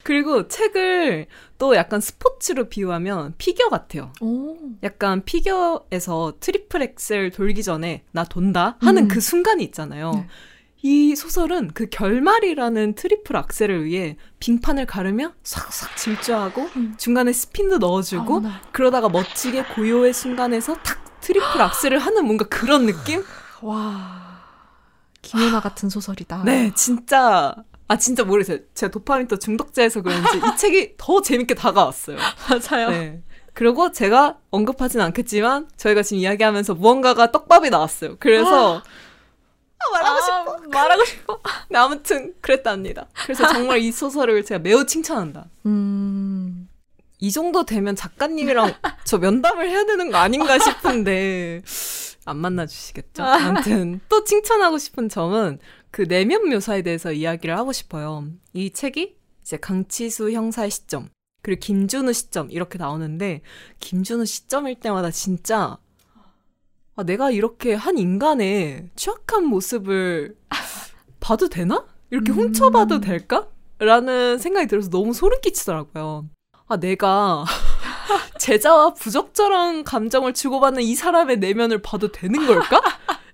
그리고 0.04 0.48
책을 0.48 1.26
또 1.58 1.76
약간 1.76 2.00
스포츠로 2.00 2.68
비유하면 2.68 3.34
피겨 3.38 3.68
같아요. 3.68 4.12
오. 4.20 4.56
약간 4.82 5.24
피겨에서 5.24 6.34
트리플 6.40 6.82
악셀 6.82 7.30
돌기 7.30 7.62
전에 7.62 8.04
나 8.10 8.24
돈다 8.24 8.78
하는 8.80 9.04
음. 9.04 9.08
그 9.08 9.20
순간이 9.20 9.62
있잖아요. 9.64 10.12
네. 10.12 10.26
이 10.84 11.14
소설은 11.14 11.70
그 11.74 11.86
결말이라는 11.88 12.94
트리플 12.96 13.36
악셀을 13.36 13.84
위해 13.84 14.16
빙판을 14.40 14.86
가르며 14.86 15.32
싹싹 15.44 15.96
질주하고 15.96 16.68
음. 16.74 16.94
중간에 16.98 17.32
스핀도 17.32 17.78
넣어주고 17.78 18.36
어머나. 18.38 18.60
그러다가 18.72 19.08
멋지게 19.08 19.66
고요의 19.76 20.12
순간에서 20.12 20.74
탁 20.82 21.20
트리플 21.20 21.44
악셀을 21.62 21.98
하는 22.00 22.24
뭔가 22.24 22.44
그런 22.46 22.86
느낌? 22.86 23.22
와. 23.62 24.42
김연아 25.22 25.60
같은 25.60 25.88
소설이다. 25.88 26.42
네, 26.44 26.72
진짜 26.74 27.54
아 27.88 27.96
진짜 27.96 28.24
모르겠어요. 28.24 28.58
제가 28.74 28.90
도파민 28.90 29.28
또 29.28 29.38
중독자여서 29.38 30.02
그런지 30.02 30.38
이 30.38 30.56
책이 30.56 30.94
더 30.96 31.20
재밌게 31.22 31.54
다가왔어요. 31.54 32.16
맞아요. 32.48 32.90
네. 32.90 33.22
그리고 33.54 33.92
제가 33.92 34.38
언급하진 34.50 35.00
않겠지만 35.00 35.68
저희가 35.76 36.02
지금 36.02 36.22
이야기하면서 36.22 36.74
무언가가 36.74 37.30
떡밥이 37.30 37.70
나왔어요. 37.70 38.16
그래서 38.18 38.78
아, 38.78 38.82
말하고 39.92 40.20
싶어. 40.20 40.58
말하고 40.70 41.04
싶어. 41.04 41.40
네, 41.68 41.78
아무튼 41.78 42.34
그랬답니다. 42.40 43.08
그래서 43.24 43.46
정말 43.48 43.78
이 43.78 43.92
소설을 43.92 44.44
제가 44.44 44.60
매우 44.60 44.86
칭찬한다. 44.86 45.46
음. 45.66 46.61
이 47.22 47.30
정도 47.30 47.64
되면 47.64 47.94
작가님이랑 47.94 48.74
저 49.06 49.16
면담을 49.16 49.70
해야 49.70 49.86
되는 49.86 50.10
거 50.10 50.18
아닌가 50.18 50.58
싶은데 50.58 51.62
안 52.24 52.36
만나 52.36 52.66
주시겠죠? 52.66 53.22
아무튼 53.22 54.00
또 54.08 54.24
칭찬하고 54.24 54.76
싶은 54.78 55.08
점은 55.08 55.60
그 55.92 56.08
내면 56.08 56.48
묘사에 56.48 56.82
대해서 56.82 57.12
이야기를 57.12 57.56
하고 57.56 57.72
싶어요. 57.72 58.26
이 58.52 58.72
책이 58.72 59.16
이제 59.40 59.56
강치수 59.56 60.32
형사의 60.32 60.72
시점 60.72 61.10
그리고 61.42 61.60
김준우 61.60 62.12
시점 62.12 62.50
이렇게 62.50 62.76
나오는데 62.76 63.42
김준우 63.78 64.26
시점일 64.26 64.80
때마다 64.80 65.12
진짜 65.12 65.78
아, 66.96 67.04
내가 67.04 67.30
이렇게 67.30 67.74
한 67.74 67.98
인간의 67.98 68.90
취약한 68.96 69.44
모습을 69.44 70.36
봐도 71.20 71.48
되나? 71.48 71.86
이렇게 72.10 72.32
음. 72.32 72.38
훔쳐봐도 72.38 72.98
될까? 73.00 73.46
라는 73.78 74.38
생각이 74.38 74.66
들어서 74.66 74.90
너무 74.90 75.12
소름 75.14 75.40
끼치더라고요. 75.40 76.28
아, 76.72 76.76
내가 76.78 77.44
제자와 78.38 78.94
부적절한 78.94 79.84
감정을 79.84 80.32
주고받는 80.32 80.82
이 80.82 80.94
사람의 80.94 81.38
내면을 81.38 81.82
봐도 81.82 82.10
되는 82.10 82.46
걸까? 82.46 82.80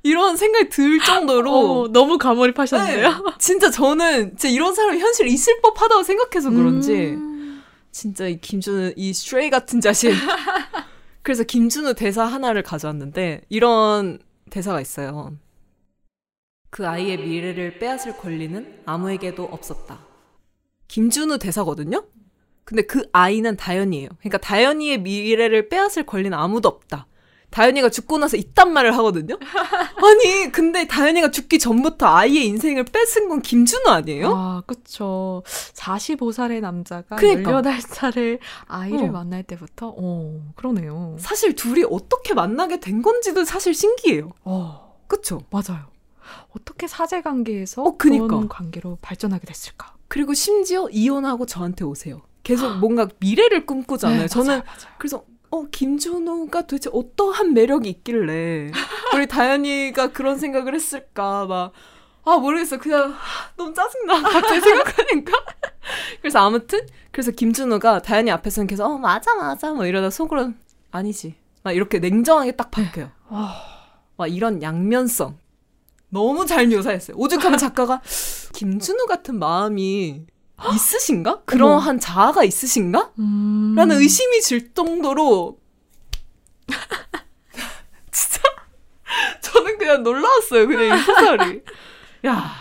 이런 0.03 0.37
생각이 0.37 0.68
들 0.70 0.98
정도로 0.98 1.83
어, 1.83 1.88
너무 1.88 2.18
가몰입하셨는데요? 2.18 3.11
네, 3.11 3.33
진짜 3.38 3.70
저는 3.70 4.31
진짜 4.31 4.48
이런 4.48 4.74
사람이 4.74 4.98
현실에 4.98 5.29
있을 5.29 5.61
법하다고 5.61 6.03
생각해서 6.03 6.51
그런지 6.51 6.92
음. 6.92 7.62
진짜 7.92 8.27
이 8.27 8.40
김준우 8.40 8.94
이 8.96 9.12
스트레이 9.12 9.51
같은 9.51 9.81
자신. 9.81 10.12
그래서 11.22 11.44
김준우 11.44 11.94
대사 11.94 12.24
하나를 12.24 12.62
가져왔는데 12.62 13.42
이런 13.48 14.18
대사가 14.51 14.81
있어요. 14.81 15.33
그 16.70 16.87
아이의 16.88 17.18
미래를 17.18 17.79
빼앗을 17.79 18.16
권리는 18.16 18.81
아무에게도 18.85 19.44
없었다. 19.44 20.01
김준우 20.88 21.38
대사거든요. 21.38 22.05
근데 22.68 22.83
그 22.83 23.09
아이는 23.12 23.57
다현이에요. 23.57 24.11
그러니까 24.18 24.37
다현이의 24.37 25.00
미래를 25.00 25.70
빼앗을 25.70 26.04
권리는 26.04 26.37
아무도 26.37 26.68
없다. 26.68 27.07
다현이가 27.48 27.88
죽고 27.88 28.18
나서 28.18 28.37
이딴 28.37 28.74
말을 28.74 28.94
하거든요. 28.98 29.38
아니, 29.96 30.52
근데 30.52 30.87
다현이가 30.87 31.31
죽기 31.31 31.59
전부터 31.59 32.04
아이의 32.04 32.44
인생을 32.44 32.85
뺏은 32.85 33.31
건 33.31 33.40
김준우 33.40 33.88
아니에요? 33.88 34.35
아, 34.37 34.62
그쵸. 34.66 35.42
45살의 35.46 36.61
남자가 36.61 37.16
그러니까. 37.16 37.62
18살의 37.62 38.38
아이를 38.66 39.04
어. 39.04 39.12
만날 39.12 39.44
때부터, 39.44 39.94
어, 39.96 40.52
그러네요. 40.54 41.16
사실 41.18 41.54
둘이 41.54 41.87
어떻게 41.90 42.35
만나게 42.35 42.81
된 42.81 43.00
건지도 43.00 43.46
사실 43.46 43.72
신기해요. 43.72 44.33
어, 44.44 44.94
그쵸? 45.07 45.40
맞아요. 45.48 45.87
어떻게 46.54 46.87
사제 46.87 47.22
관계에서 47.22 47.83
어, 47.83 47.96
그니까. 47.96 48.26
그런 48.26 48.46
관계로 48.46 48.98
발전하게 49.00 49.46
됐을까? 49.46 49.94
그리고 50.09 50.35
심지어 50.35 50.87
이혼하고 50.90 51.46
저한테 51.46 51.87
오세요. 51.87 52.28
계속 52.48 52.78
뭔가 52.78 53.08
미래를 53.20 53.66
꿈꾸잖아요. 53.66 54.22
네, 54.22 54.28
저는 54.28 54.48
맞아요, 54.48 54.62
맞아요. 54.64 54.94
그래서 54.98 55.24
어 55.50 55.64
김준호가 55.70 56.62
도대체 56.62 56.90
어떠한 56.92 57.54
매력이 57.54 57.88
있길래 57.88 58.70
우리 59.14 59.26
다현이가 59.26 60.12
그런 60.12 60.38
생각을 60.38 60.74
했을까 60.74 61.46
막 61.46 61.72
아 62.28 62.37
모르겠어 62.37 62.76
그냥 62.76 63.11
하, 63.11 63.50
너무 63.56 63.72
짜증나. 63.72 64.20
갑자기 64.28 64.61
생각하니까. 64.61 65.32
그래서 66.20 66.40
아무튼 66.40 66.80
그래서 67.11 67.30
김준호가 67.30 68.02
다현이 68.02 68.30
앞에서는 68.30 68.66
계속 68.66 68.84
어 68.84 68.98
맞아 68.98 69.34
맞아. 69.34 69.72
뭐 69.72 69.87
이러다 69.87 70.11
속으로 70.11 70.52
아니지. 70.90 71.34
막 71.62 71.72
이렇게 71.72 71.98
냉정하게 71.98 72.52
딱 72.52 72.70
바뀌어요. 72.70 73.11
와, 73.30 73.54
와 74.18 74.26
이런 74.26 74.62
양면성. 74.62 75.38
너무 76.11 76.44
잘 76.44 76.66
묘사했어요. 76.66 77.16
오죽하면 77.16 77.56
작가가 77.58 78.02
김준우 78.52 79.06
같은 79.06 79.38
마음이 79.38 80.26
있으신가? 80.75 81.42
그러한 81.44 82.01
자아가 82.01 82.44
있으신가? 82.44 83.12
음. 83.18 83.75
라는 83.77 83.97
의심이 83.99 84.40
질 84.40 84.75
정도로 84.75 85.59
진짜 88.11 88.40
저는 89.40 89.79
그냥 89.79 90.03
놀라웠어요. 90.03 90.66
그냥 90.66 90.99
이 90.99 91.03
소설이. 91.03 91.62
야 92.27 92.53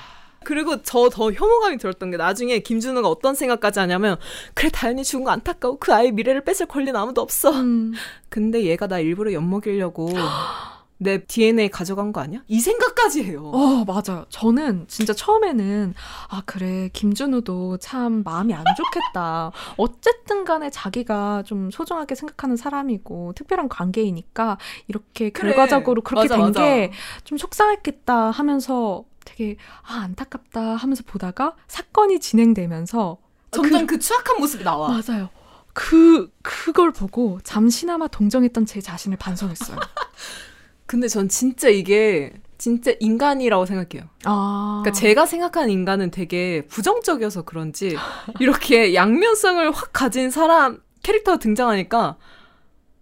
그리고 0.44 0.82
저 0.82 1.10
더 1.10 1.32
혐오감이 1.32 1.78
들었던 1.78 2.10
게 2.12 2.16
나중에 2.18 2.60
김준우가 2.60 3.10
어떤 3.10 3.36
생각까지 3.36 3.80
하냐면 3.82 4.18
그래 4.54 4.70
다현이 4.72 5.04
죽은 5.04 5.26
거 5.26 5.32
안타까워 5.32 5.78
그 5.80 5.94
아이의 5.94 6.12
미래를 6.14 6.44
뺏을 6.46 6.68
권리는 6.68 6.96
아무도 6.96 7.22
없어. 7.22 7.52
음. 7.52 7.94
근데 8.30 8.64
얘가 8.64 8.88
나 8.88 9.00
일부러 9.00 9.34
엿먹이려고 9.34 10.10
내 11.00 11.24
DNA 11.24 11.70
가져간 11.70 12.12
거 12.12 12.22
아니야? 12.22 12.42
이 12.48 12.60
생각까지 12.60 13.24
해요. 13.24 13.52
어, 13.54 13.86
맞아요. 13.86 14.26
저는 14.30 14.86
진짜 14.88 15.14
처음에는, 15.14 15.94
아, 16.30 16.42
그래, 16.46 16.90
김준우도 16.92 17.78
참 17.78 18.24
마음이 18.24 18.54
안 18.54 18.64
좋겠다. 18.76 19.52
어쨌든 19.78 20.44
간에 20.44 20.70
자기가 20.72 21.44
좀 21.46 21.70
소중하게 21.72 22.16
생각하는 22.16 22.58
사람이고, 22.58 23.34
특별한 23.36 23.70
관계이니까, 23.70 24.58
이렇게 24.88 25.30
그래. 25.30 25.52
결과적으로 25.54 26.02
그렇게. 26.02 26.28
된 26.28 26.52
게 26.52 26.92
좀 27.26 27.38
속상했겠다 27.38 28.32
하면서 28.32 29.04
되게, 29.26 29.58
아, 29.84 29.98
안타깝다 30.04 30.76
하면서 30.78 31.04
보다가 31.06 31.56
사건이 31.68 32.20
진행되면서, 32.20 33.18
점점 33.52 33.86
그, 33.88 34.00
추악한 34.00 34.40
모습이 34.40 34.64
나와. 34.64 34.90
맞아요. 34.90 35.30
그, 35.74 36.32
그걸 36.42 36.92
보고 36.92 37.40
잠시나마 37.44 38.08
동정했던 38.08 38.66
제 38.66 38.82
자신을 38.82 39.18
반성했어요. 39.18 39.78
근데 40.88 41.08
전 41.08 41.30
진짜 41.30 41.70
이게 41.70 42.34
진짜 42.58 42.92
인간이라고 43.00 43.66
생각해요. 43.66 44.10
아. 44.24 44.82
그러니까 44.82 45.00
제가 45.00 45.26
생각하는 45.26 45.70
인간은 45.70 46.12
되게 46.12 46.66
부정적이어서 46.68 47.44
그런지 47.44 47.96
이렇게 48.40 48.94
양면성을 48.96 49.72
확 49.72 49.92
가진 49.94 50.32
사람 50.32 50.82
캐릭터가 51.04 51.38
등장하니까 51.38 52.18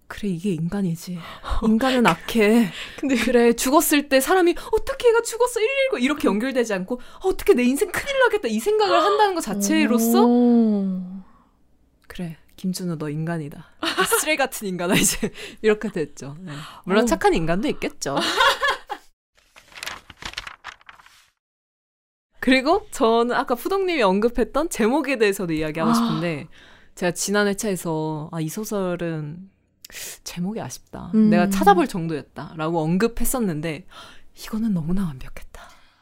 그래 0.08 0.30
이게 0.30 0.52
인간이지. 0.52 1.18
인간은 1.64 2.06
악해. 2.06 2.72
근데 3.00 3.16
그래 3.16 3.54
죽었을 3.54 4.10
때 4.10 4.20
사람이 4.20 4.56
어떻게 4.74 5.10
얘가 5.10 5.22
죽었어 5.22 5.60
119 5.60 6.00
이렇게 6.00 6.28
연결되지 6.28 6.74
않고 6.74 6.96
어, 6.96 7.30
어떻게 7.30 7.54
내 7.54 7.64
인생 7.64 7.92
큰일 7.92 8.20
나겠다 8.20 8.48
이 8.48 8.60
생각을 8.60 9.00
한다는 9.02 9.36
것 9.36 9.42
자체로서 9.42 10.26
오. 10.26 11.02
그래 12.08 12.38
김준우 12.66 12.98
너 12.98 13.10
인간이다. 13.12 13.64
쓰레 14.20 14.36
같은 14.36 14.68
인간아 14.68 14.96
이제 14.96 15.32
이렇게 15.62 15.92
됐죠. 15.92 16.36
네. 16.40 16.52
물론 16.84 17.04
어. 17.04 17.06
착한 17.06 17.36
인간도 17.36 17.68
있겠죠. 17.68 18.16
그리고 22.40 22.88
저는 22.90 23.36
아까 23.36 23.54
푸동님이 23.54 24.02
언급했던 24.02 24.70
제목에 24.70 25.20
대해서도 25.20 25.54
이야기하고 25.54 25.92
아. 25.92 25.94
싶은데 25.94 26.48
제가 26.96 27.12
지난 27.12 27.48
회차에서 27.48 28.30
아, 28.32 28.42
이 28.42 28.50
소설은 28.50 29.52
제목이 30.24 30.60
아쉽다. 30.60 31.12
음. 31.14 31.30
내가 31.30 31.50
찾아볼 31.50 31.88
정도였다라고 31.88 32.82
언급했었는데 32.82 33.86
이거는 34.44 34.74
너무나 34.74 35.06
완벽했다. 35.06 35.62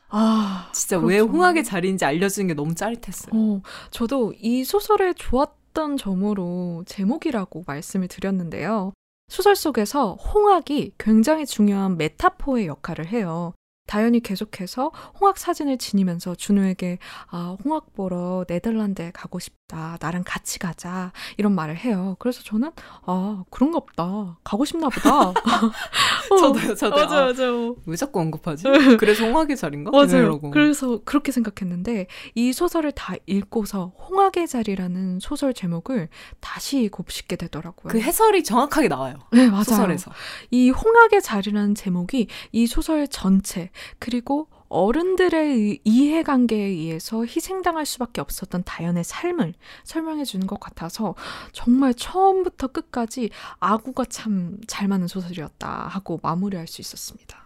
아. 0.10 0.70
진짜 0.74 0.98
왜 0.98 1.18
그렇죠. 1.18 1.34
홍학의 1.34 1.66
자리인지 1.66 2.06
알려주는 2.06 2.48
게 2.48 2.54
너무 2.54 2.74
짜릿했어요. 2.74 3.32
어, 3.34 3.62
저도 3.92 4.34
이 4.38 4.64
소설의 4.64 5.16
좋았 5.16 5.63
던 5.74 5.98
점으로 5.98 6.84
제목이라고 6.86 7.64
말씀을 7.68 8.08
드렸는데요. 8.08 8.94
소설 9.30 9.56
속에서 9.56 10.14
홍학이 10.14 10.94
굉장히 10.98 11.46
중요한 11.46 11.98
메타포의 11.98 12.68
역할을 12.68 13.08
해요. 13.08 13.54
다현이 13.88 14.22
계속해서 14.22 14.92
홍학 15.20 15.38
사진을 15.38 15.78
지니면서 15.78 16.36
준우에게 16.36 17.00
아, 17.28 17.58
홍학 17.64 17.94
보러 17.94 18.46
네덜란드에 18.48 19.12
가고 19.12 19.40
싶다. 19.40 19.63
나랑 20.00 20.24
같이 20.26 20.60
가자. 20.60 21.12
이런 21.38 21.54
말을 21.54 21.78
해요. 21.78 22.16
그래서 22.20 22.42
저는 22.44 22.72
아, 23.06 23.44
그런가 23.50 23.80
보다. 23.80 24.38
가고 24.44 24.66
싶나 24.66 24.90
보다. 24.90 25.30
어, 26.32 26.38
저도요, 26.38 26.76
저도요. 26.76 27.06
맞아요, 27.06 27.30
아, 27.30 27.34
맞아요. 27.34 27.76
왜 27.86 27.96
자꾸 27.96 28.20
언급하지? 28.20 28.64
그래서 29.00 29.26
홍학의 29.26 29.58
자리인가? 29.58 29.92
맞아요. 29.92 30.40
그래서 30.52 31.00
그렇게 31.06 31.32
생각했는데 31.32 32.08
이 32.36 32.54
소설을 32.54 32.92
다 32.92 33.16
읽고서 33.26 33.94
홍학의 34.10 34.48
자리라는 34.48 35.20
소설 35.20 35.54
제목을 35.54 36.10
다시 36.40 36.90
곱씹게 36.90 37.36
되더라고요. 37.38 37.92
그 37.92 38.00
해설이 38.00 38.44
정확하게 38.44 38.88
나와요. 38.88 39.16
네, 39.32 39.48
맞아요. 39.50 39.64
소설에서. 39.64 40.12
이 40.52 40.70
홍학의 40.70 41.22
자리라는 41.22 41.76
제목이 41.76 42.28
이 42.52 42.68
소설 42.68 43.08
전체 43.08 43.70
그리고 44.00 44.48
어른들의 44.74 45.58
의- 45.60 45.80
이해관계에 45.84 46.60
의해서 46.66 47.24
희생당할 47.26 47.86
수밖에 47.86 48.22
없었던 48.22 48.64
다연의 48.66 49.04
삶을 49.04 49.54
설명해 49.84 50.26
주는 50.26 50.48
것 50.48 50.60
같아서 50.60 51.16
정말 51.52 51.94
처음부터 51.94 52.68
끝까지 52.68 53.30
아구가 53.60 54.06
참 54.06 54.60
잘 54.68 54.88
맞는 54.88 55.08
소설이었다 55.08 55.88
하고 55.88 56.20
마무리할 56.24 56.68
수 56.68 56.82
있었습니다. 56.82 57.44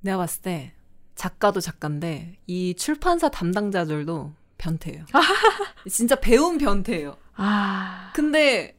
내가 0.00 0.18
봤을 0.18 0.42
때 0.42 0.72
작가도 1.16 1.60
작가인데 1.60 2.36
이 2.46 2.74
출판사 2.74 3.28
담당자들도 3.28 4.32
변태예요. 4.58 5.04
진짜 5.90 6.14
배운 6.16 6.58
변태예요. 6.58 7.16
아, 7.36 8.12
근데 8.14 8.76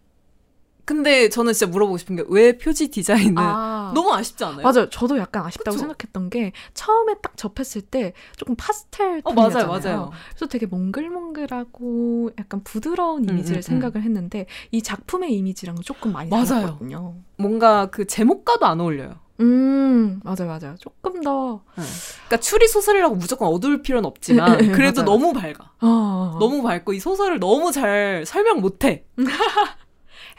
근데 0.86 1.30
저는 1.30 1.54
진짜 1.54 1.72
물어보고 1.72 1.98
싶은 1.98 2.16
게 2.16 2.24
왜 2.28 2.58
표지 2.58 2.90
디자인은 2.90 3.36
아. 3.38 3.92
너무 3.94 4.14
아쉽지 4.14 4.44
않아요? 4.44 4.62
맞아요. 4.64 4.90
저도 4.90 5.18
약간 5.18 5.46
아쉽다고 5.46 5.72
그쵸? 5.76 5.80
생각했던 5.80 6.30
게 6.30 6.52
처음에 6.74 7.16
딱 7.22 7.36
접했을 7.38 7.82
때 7.82 8.14
조금 8.38 8.56
파스텔 8.56 9.22
어 9.24 9.34
맞아요. 9.34 9.68
맞아요. 9.68 10.12
그래서 10.30 10.48
되게 10.48 10.66
몽글몽글하고 10.66 12.32
약간 12.40 12.64
부드러운 12.64 13.24
음, 13.26 13.30
이미지를 13.30 13.58
음, 13.58 13.60
음. 13.60 13.62
생각을 13.62 14.04
했는데 14.04 14.46
이 14.72 14.82
작품의 14.82 15.34
이미지랑은 15.34 15.82
조금 15.84 16.12
많이. 16.14 16.30
달랐거든요. 16.30 17.16
뭔가 17.38 17.88
그 17.88 18.06
제목과도 18.08 18.66
안 18.66 18.80
어울려요. 18.80 19.16
음, 19.40 20.20
맞아요, 20.24 20.48
맞아요. 20.48 20.76
조금 20.80 21.22
더 21.22 21.64
그러니까 21.74 22.38
추리 22.40 22.68
소설이라고 22.68 23.16
무조건 23.16 23.48
어두울 23.48 23.82
필요는 23.82 24.06
없지만 24.08 24.58
네, 24.58 24.68
네, 24.68 24.72
그래도. 24.72 25.04
너무 25.04 25.34
밝아. 25.34 25.72
어, 25.82 26.38
너무 26.40 26.62
밝고 26.62 26.94
이 26.94 27.00
소설을 27.00 27.40
너무 27.40 27.72
잘 27.72 28.24
설명 28.28 28.62
못해. 28.62 29.06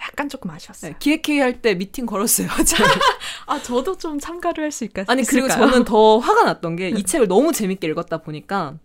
약간 0.03 0.29
조금 0.29 0.51
아쉬웠어요. 0.51 0.93
네, 0.93 0.97
기획회의 0.99 1.41
할 1.41 1.61
때 1.63 1.75
미팅 1.75 2.07
걸었어요. 2.07 2.49
아, 3.47 3.63
저도 3.63 3.97
좀 3.99 4.19
참가를 4.19 4.65
할 4.65 4.73
수 4.73 4.85
있을까요? 4.85 5.05
아니 5.09 5.23
그리고 5.25 5.49
저는 5.49 5.85
더 5.85 6.19
화가 6.19 6.45
났던 6.45 6.77
게 6.77 6.91
이 6.91 7.03
책을 7.05 7.29
너무 7.29 7.53
재밌게 7.53 7.87
읽었다 7.89 8.19
보니까 8.19 8.79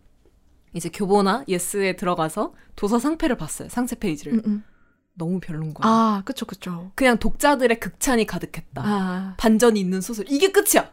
이제 0.74 0.90
교보나 0.90 1.44
예스에 1.48 1.96
들어가서 1.96 2.54
도서 2.76 3.00
상패를 3.00 3.38
봤어요. 3.38 3.70
상세 3.70 3.96
페이지를. 3.96 4.34
음, 4.34 4.42
음. 4.46 4.64
너무 5.16 5.40
별론 5.40 5.74
거야. 5.74 5.92
아, 5.92 6.22
그쵸, 6.26 6.46
그쵸. 6.46 6.92
그냥 6.94 7.18
독자들의 7.18 7.80
극찬이 7.80 8.28
가득했다. 8.28 8.84
아, 8.86 9.34
반전이 9.38 9.80
있는 9.80 10.00
소설. 10.00 10.26
이게 10.30 10.52
끝이야. 10.52 10.92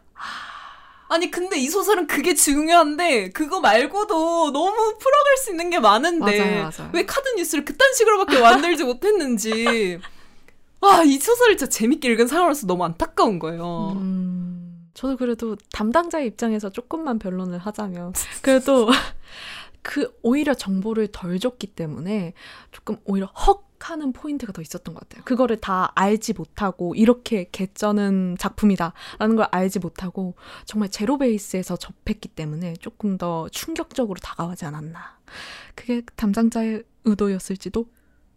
아니 1.14 1.30
근데 1.30 1.56
이 1.56 1.68
소설은 1.68 2.08
그게 2.08 2.34
중요한데 2.34 3.30
그거 3.30 3.60
말고도 3.60 4.52
너무 4.52 4.72
풀어갈 4.98 5.36
수 5.38 5.50
있는 5.52 5.70
게 5.70 5.78
많은데 5.78 6.38
맞아요, 6.38 6.70
맞아요. 6.76 6.90
왜 6.92 7.06
카드 7.06 7.28
뉴스를 7.36 7.64
그딴 7.64 7.94
식으로밖에 7.94 8.40
만들지 8.40 8.82
못했는지 8.82 10.00
와이 10.80 11.18
소설을 11.18 11.56
진짜 11.56 11.70
재밌게 11.70 12.08
읽은 12.10 12.26
사람으로서 12.26 12.66
너무 12.66 12.84
안타까운 12.84 13.38
거예요. 13.38 13.92
음, 13.96 14.88
저도 14.92 15.16
그래도 15.16 15.56
담당자의 15.72 16.26
입장에서 16.26 16.68
조금만 16.70 17.18
변론을 17.20 17.58
하자면 17.58 18.12
그래도 18.42 18.88
그 19.82 20.12
오히려 20.22 20.52
정보를 20.54 21.08
덜 21.12 21.38
줬기 21.38 21.68
때문에 21.68 22.32
조금 22.72 22.96
오히려 23.04 23.30
헉 23.46 23.64
하는 23.84 24.12
포인트가 24.12 24.52
더 24.52 24.62
있었던 24.62 24.94
것 24.94 25.00
같아요. 25.00 25.24
그거를 25.24 25.58
다 25.58 25.92
알지 25.94 26.32
못하고 26.32 26.94
이렇게 26.94 27.48
개쩌는 27.52 28.36
작품이다라는 28.38 29.36
걸 29.36 29.46
알지 29.50 29.78
못하고 29.78 30.34
정말 30.64 30.90
제로 30.90 31.18
베이스에서 31.18 31.76
접했기 31.76 32.28
때문에 32.28 32.74
조금 32.80 33.18
더 33.18 33.48
충격적으로 33.50 34.18
다가오지 34.20 34.64
않았나. 34.64 35.18
그게 35.74 36.02
담당자의 36.16 36.84
의도였을지도 37.04 37.86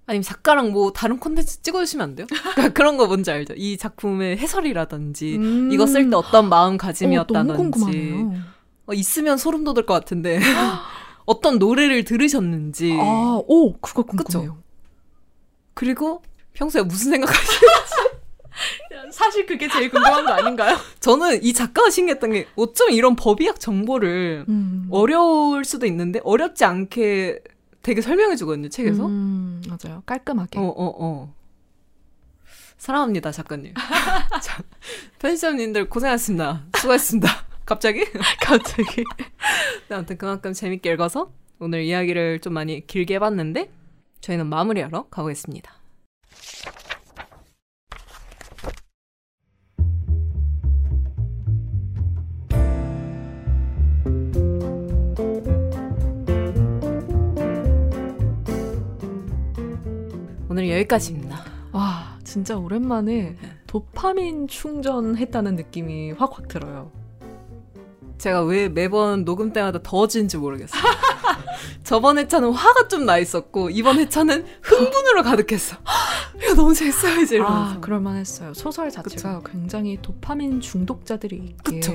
아니면 0.06 0.24
작가랑 0.24 0.72
뭐 0.72 0.92
다른 0.92 1.20
콘텐츠 1.20 1.62
찍어주시면 1.62 2.04
안 2.04 2.16
돼요? 2.16 2.28
그러니까 2.56 2.70
그런 2.74 2.98
거 2.98 3.08
뭔지 3.08 3.32
알죠? 3.32 3.54
이 3.56 3.78
작품의 3.78 4.38
해설이라든지 4.38 5.38
음. 5.38 5.72
이거 5.72 5.86
쓸 5.86 6.10
때 6.10 6.16
어떤 6.16 6.46
어, 6.46 6.48
마음가짐이었다든지 6.50 7.48
너무 7.48 7.58
궁금하네요. 7.58 8.34
어, 8.88 8.94
있으면 8.94 9.38
소름 9.38 9.64
돋을 9.64 9.86
것 9.86 9.94
같은데 9.94 10.40
어떤 11.26 11.60
노래를 11.60 12.06
들으셨는지 12.06 12.98
아, 13.00 13.42
오, 13.48 13.74
그거 13.80 14.04
궁금해요. 14.04 14.56
그 14.56 14.67
리고 15.86 16.22
평소에 16.54 16.82
무슨 16.84 17.12
생각하시는지 17.12 17.66
사실 19.12 19.46
그게 19.46 19.68
제일 19.68 19.90
궁금한 19.90 20.26
거 20.26 20.32
아닌가요? 20.32 20.78
저는 21.00 21.44
이 21.44 21.54
작가가 21.54 21.90
신기했던 21.90 22.32
게 22.32 22.48
어쩜 22.56 22.92
이런 22.92 23.16
법의학 23.16 23.60
정보를 23.60 24.46
음. 24.50 24.88
어려울 24.92 25.64
수도 25.66 25.86
있는데 25.86 26.20
어렵지 26.24 26.66
않게 26.66 27.40
되게 27.84 28.02
설명해 28.02 28.36
주거든요 28.36 28.70
책에서 28.70 29.06
음, 29.06 29.62
맞아요. 29.70 30.04
깔끔하게. 30.06 30.60
어 30.60 30.64
어, 30.64 30.96
어. 31.00 31.34
사랑합니다 32.78 33.32
작가님 33.32 33.74
자, 34.42 34.62
편집자님들 35.20 35.90
고생하셨습니다 35.90 36.66
수고하셨습니다 36.78 37.30
갑자기 37.66 38.06
갑자기. 38.42 39.04
네, 39.90 39.96
아무튼 39.96 40.18
그만큼 40.18 40.54
재밌게 40.54 40.94
읽어서 40.94 41.32
오늘 41.60 41.84
이야기를 41.84 42.40
좀 42.40 42.54
많이 42.54 42.86
길게 42.86 43.16
해봤는데 43.16 43.70
저희는 44.22 44.48
마무리하러 44.48 45.08
가보겠습니다. 45.10 45.72
오늘 60.50 60.72
여기까지입니다. 60.72 61.38
와, 61.72 62.18
진짜 62.24 62.58
오랜만에 62.58 63.38
네. 63.40 63.58
도파민 63.68 64.48
충전했다는 64.48 65.56
느낌이 65.56 66.14
확확 66.14 66.48
들어요. 66.48 66.92
제가 68.18 68.44
왜 68.44 68.68
매번 68.70 69.26
녹음 69.26 69.54
때마다 69.54 69.80
더워지는지 69.82 70.38
모르겠어요. 70.38 70.82
저번 71.84 72.18
회차는 72.18 72.52
화가 72.52 72.88
좀 72.88 73.06
나 73.08 73.18
있었고 73.20 73.70
이번 73.70 74.00
회차는 74.00 74.46
흥분으로 74.62 75.24
가득했어. 75.24 75.78
이거 76.44 76.54
너무 76.56 76.74
재밌어요 76.74 77.22
이제 77.22 77.36
이러면서. 77.36 77.76
아, 77.76 77.80
그럴만했어요. 77.80 78.54
소설 78.54 78.92
자체가 78.92 79.42
굉장히 79.50 79.98
도파민 80.02 80.60
중독자들이 80.60 81.36
있기에 81.36 81.80
그쵸. 81.80 81.94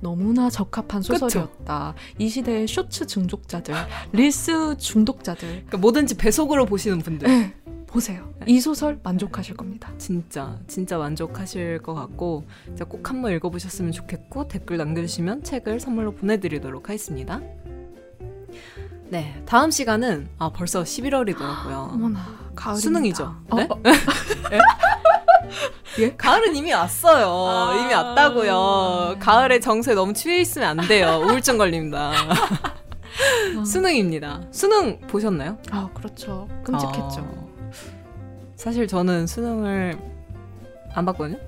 너무나 0.00 0.48
적합한 0.48 1.02
소설이었다. 1.02 1.94
이 2.18 2.28
시대의 2.28 2.66
쇼츠 2.68 3.06
중독자들, 3.06 3.74
릴스 4.12 4.76
중독자들, 4.78 5.48
그러니까 5.48 5.78
뭐든지 5.78 6.16
배속으로 6.16 6.64
보시는 6.66 6.98
분들 7.00 7.28
네, 7.28 7.54
보세요. 7.86 8.32
이 8.46 8.60
소설 8.60 8.98
만족하실 9.02 9.56
겁니다. 9.56 9.92
진짜 9.98 10.58
진짜 10.66 10.98
만족하실 10.98 11.82
것 11.82 11.94
같고 11.94 12.44
꼭 12.88 13.10
한번 13.10 13.32
읽어보셨으면 13.32 13.92
좋겠고 13.92 14.48
댓글 14.48 14.76
남겨주시면 14.76 15.44
책을 15.44 15.80
선물로 15.80 16.14
보내드리도록 16.14 16.88
하겠습니다. 16.88 17.40
네 19.08 19.40
다음 19.46 19.70
시간은 19.70 20.28
아 20.38 20.50
벌써 20.50 20.82
11월이더라고요. 20.82 21.92
어머나, 21.94 22.26
가을 22.54 22.76
수능이죠. 22.76 23.34
어, 23.50 23.56
네? 23.56 23.68
어, 23.70 23.80
가을은 26.16 26.56
이미 26.56 26.72
왔어요. 26.72 27.28
아. 27.28 27.80
이미 27.82 27.94
왔다고요. 27.94 29.16
가을에 29.20 29.60
정세 29.60 29.94
너무 29.94 30.12
취해 30.12 30.40
있으면 30.40 30.78
안 30.80 30.88
돼요. 30.88 31.22
우울증 31.24 31.58
걸립니다. 31.58 32.12
수능입니다. 33.64 34.42
수능 34.50 34.98
보셨나요? 35.00 35.56
아, 35.70 35.88
그렇죠. 35.94 36.48
끔찍했죠. 36.64 37.20
어, 37.20 37.45
사실 38.56 38.88
저는 38.88 39.26
수능을 39.26 39.98
안 40.94 41.04
봤거든요. 41.04 41.38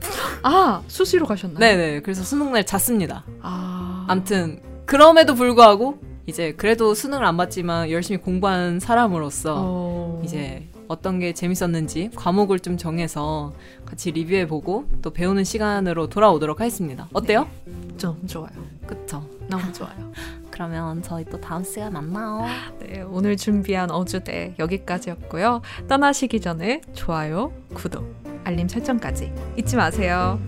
아, 0.42 0.82
수시로 0.86 1.26
가셨나요? 1.26 1.58
네네. 1.58 2.00
그래서 2.02 2.22
수능 2.22 2.52
날 2.52 2.64
잤습니다. 2.64 3.24
아, 3.40 4.04
암튼 4.08 4.60
그럼에도 4.84 5.34
불구하고 5.34 5.98
이제 6.26 6.52
그래도 6.52 6.94
수능을 6.94 7.24
안 7.24 7.36
봤지만 7.38 7.90
열심히 7.90 8.20
공부한 8.20 8.78
사람으로서 8.78 9.54
어... 9.58 10.22
이제 10.22 10.68
어떤 10.86 11.18
게 11.18 11.32
재밌었는지 11.32 12.10
과목을 12.14 12.60
좀 12.60 12.76
정해서 12.76 13.52
같이 13.86 14.10
리뷰해보고 14.10 14.86
또 15.00 15.10
배우는 15.10 15.44
시간으로 15.44 16.08
돌아오도록 16.08 16.60
하겠습니다. 16.60 17.08
어때요? 17.14 17.48
좀 17.96 18.26
좋아요. 18.26 18.50
그쵸. 18.86 19.26
너무 19.48 19.72
좋아요. 19.72 20.12
그러면 20.58 21.00
저희 21.04 21.24
또 21.24 21.40
다음 21.40 21.62
시간에 21.62 21.88
만나요. 21.88 22.44
네, 22.80 23.02
오늘 23.02 23.36
준비한 23.36 23.92
어주대 23.92 24.56
여기까지였고요. 24.58 25.62
떠나시기 25.86 26.40
전에 26.40 26.80
좋아요, 26.94 27.52
구독, 27.74 28.12
알림 28.42 28.66
설정까지 28.66 29.32
잊지 29.56 29.76
마세요. 29.76 30.40